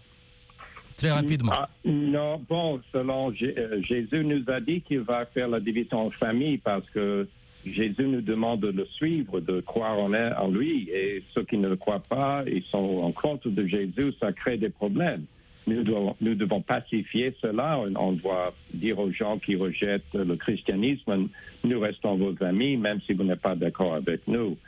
Très 0.99 1.11
rapidement. 1.11 1.53
Ah, 1.55 1.71
non, 1.87 2.39
bon, 2.47 2.83
selon 2.93 3.31
euh, 3.31 3.83
Jésus 3.83 4.23
nous 4.23 4.45
a 4.49 4.61
dit 4.61 4.83
qu'il 4.83 5.01
va 5.01 5.25
faire 5.25 5.49
la 5.49 5.59
division 5.59 6.09
en 6.09 6.11
famille 6.11 6.59
parce 6.59 6.85
que 6.91 7.27
Jésus 7.65 8.07
nous 8.07 8.21
demande 8.21 8.61
de 8.61 8.69
le 8.69 8.85
suivre, 8.93 9.41
de 9.41 9.63
croire 9.63 9.99
en, 9.99 10.13
en 10.13 10.49
lui. 10.49 10.91
Et 10.93 11.25
ceux 11.35 11.45
qui 11.45 11.57
ne 11.57 11.69
le 11.69 11.77
croient 11.77 12.05
pas, 12.07 12.45
ils 12.47 12.65
sont 12.65 13.01
en 13.03 13.11
contre 13.11 13.49
de 13.49 13.67
Jésus, 13.67 14.13
ça 14.21 14.33
crée 14.35 14.59
des 14.59 14.69
problèmes. 14.69 15.25
Nous 15.67 15.83
devons, 15.83 16.15
nous 16.21 16.35
devons 16.35 16.61
pacifier 16.61 17.35
cela. 17.41 17.81
On 17.97 18.13
doit 18.13 18.53
dire 18.75 18.99
aux 18.99 19.11
gens 19.13 19.39
qui 19.39 19.57
rejettent 19.57 20.13
le 20.13 20.37
christianisme, 20.37 21.29
nous 21.65 21.81
restons 21.81 22.17
vos 22.17 22.35
amis, 22.45 22.77
même 22.77 23.01
si 23.07 23.15
vous 23.15 23.25
n'êtes 23.25 23.41
pas 23.41 23.57
d'accord 23.57 23.95
avec 23.95 24.21
nous. 24.29 24.59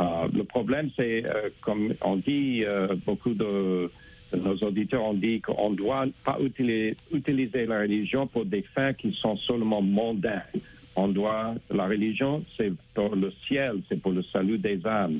Euh, 0.00 0.28
le 0.32 0.44
problème, 0.44 0.90
c'est, 0.96 1.24
euh, 1.24 1.50
comme 1.60 1.94
on 2.02 2.16
dit, 2.16 2.64
euh, 2.64 2.94
beaucoup 3.04 3.34
de, 3.34 3.90
nos 4.36 4.56
auditeurs 4.58 5.04
ont 5.04 5.14
dit 5.14 5.40
qu'on 5.40 5.70
ne 5.70 5.76
doit 5.76 6.06
pas 6.24 6.38
utiliser, 6.40 6.96
utiliser 7.12 7.66
la 7.66 7.80
religion 7.80 8.26
pour 8.26 8.44
des 8.44 8.62
fins 8.74 8.92
qui 8.92 9.16
sont 9.20 9.36
seulement 9.38 9.82
mondains. 9.82 10.42
On 10.96 11.08
doit, 11.08 11.54
la 11.70 11.86
religion, 11.86 12.44
c'est 12.56 12.72
pour 12.94 13.14
le 13.14 13.32
ciel, 13.46 13.82
c'est 13.88 14.00
pour 14.00 14.12
le 14.12 14.22
salut 14.32 14.58
des 14.58 14.84
âmes. 14.84 15.18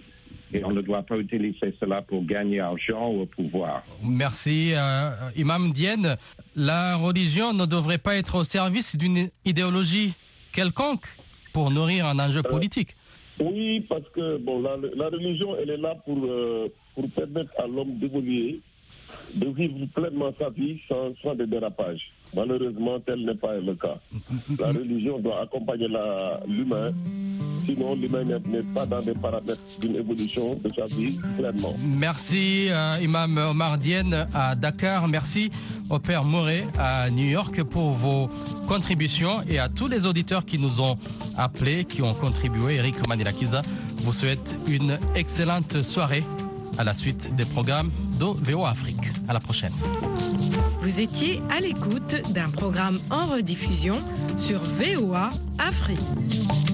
Et 0.53 0.65
on 0.65 0.71
ne 0.71 0.81
doit 0.81 1.03
pas 1.03 1.17
utiliser 1.19 1.75
cela 1.79 2.01
pour 2.03 2.25
gagner 2.25 2.61
argent 2.61 3.13
ou 3.13 3.27
pouvoir. 3.27 3.85
Merci, 4.03 4.73
euh, 4.75 5.11
Imam 5.37 5.73
Dienne. 5.73 6.17
La 6.57 6.97
religion 6.97 7.53
ne 7.53 7.67
devrait 7.67 7.99
pas 7.99 8.17
être 8.17 8.35
au 8.37 8.45
service 8.45 8.97
d'une 8.97 9.29
idéologie 9.45 10.15
quelconque 10.53 11.07
pour 11.53 11.71
nourrir 11.71 12.07
un 12.07 12.19
enjeu 12.19 12.41
euh, 12.41 12.51
politique. 12.51 12.97
Oui, 13.41 13.81
parce 13.89 14.09
que 14.15 14.39
bon, 14.39 14.61
la, 14.63 15.09
religion, 15.09 15.57
elle 15.61 15.71
est 15.71 15.77
là 15.77 15.95
pour, 16.05 16.19
euh, 16.25 16.69
pour 16.95 17.09
permettre 17.11 17.53
à 17.59 17.67
l'homme 17.67 17.99
d'évoluer, 17.99 18.61
de 19.35 19.47
vivre 19.49 19.87
pleinement 19.95 20.33
sa 20.39 20.51
vie 20.51 20.79
sans, 20.89 21.15
sans 21.23 21.35
des 21.35 21.47
dérapages. 21.47 22.11
Malheureusement, 22.35 23.01
tel 23.01 23.25
n'est 23.25 23.35
pas 23.35 23.57
le 23.57 23.75
cas. 23.75 23.99
La 24.59 24.69
religion 24.69 25.19
doit 25.19 25.43
accompagner 25.43 25.89
l'humain, 26.47 26.93
sinon 27.69 27.95
l'humain 27.95 28.25
n'est 28.25 28.63
pas 28.75 28.87
dans 28.87 29.03
des 29.03 29.13
paramètres 29.15 29.65
d'une 29.81 29.97
évolution 29.97 30.55
de 30.65 30.71
sa 30.75 30.87
vie 30.87 31.19
pleinement. 31.37 31.75
Merci 31.87 32.69
euh, 32.71 32.97
Imam 33.03 33.37
Omar 33.39 33.79
Dienne 33.79 34.27
à 34.35 34.55
Dakar, 34.55 35.07
merci 35.09 35.51
au 35.91 35.99
Père 35.99 36.25
Moret 36.25 36.65
à 36.79 37.11
New 37.11 37.27
York 37.27 37.63
pour 37.65 37.93
vos 37.93 38.29
contributions 38.67 39.43
et 39.49 39.59
à 39.59 39.69
tous 39.69 39.87
les 39.89 40.07
auditeurs 40.07 40.45
qui 40.45 40.59
nous 40.59 40.81
ont 40.81 40.97
appelés, 41.37 41.85
qui 41.85 42.03
ont 42.03 42.15
contribué. 42.15 42.77
Eric 42.77 43.07
Manilakiza 43.07 43.63
vous 43.99 44.13
souhaite 44.13 44.57
une 44.69 44.99
excellente 45.15 45.83
soirée 45.83 46.25
à 46.79 46.85
la 46.85 46.95
suite 46.95 47.35
des 47.35 47.45
programmes 47.45 47.91
de 48.19 48.25
VOA 48.25 48.71
Afrique. 48.71 48.97
À 49.29 49.35
la 49.35 49.41
prochaine. 49.41 49.73
Vous 50.81 51.01
étiez 51.01 51.43
à 51.51 51.61
l'écoute 51.61 52.15
d'un 52.33 52.49
programme 52.49 52.99
en 53.11 53.27
rediffusion 53.27 53.99
sur 54.39 54.61
VOA 54.61 55.31
Afrique. 55.59 56.68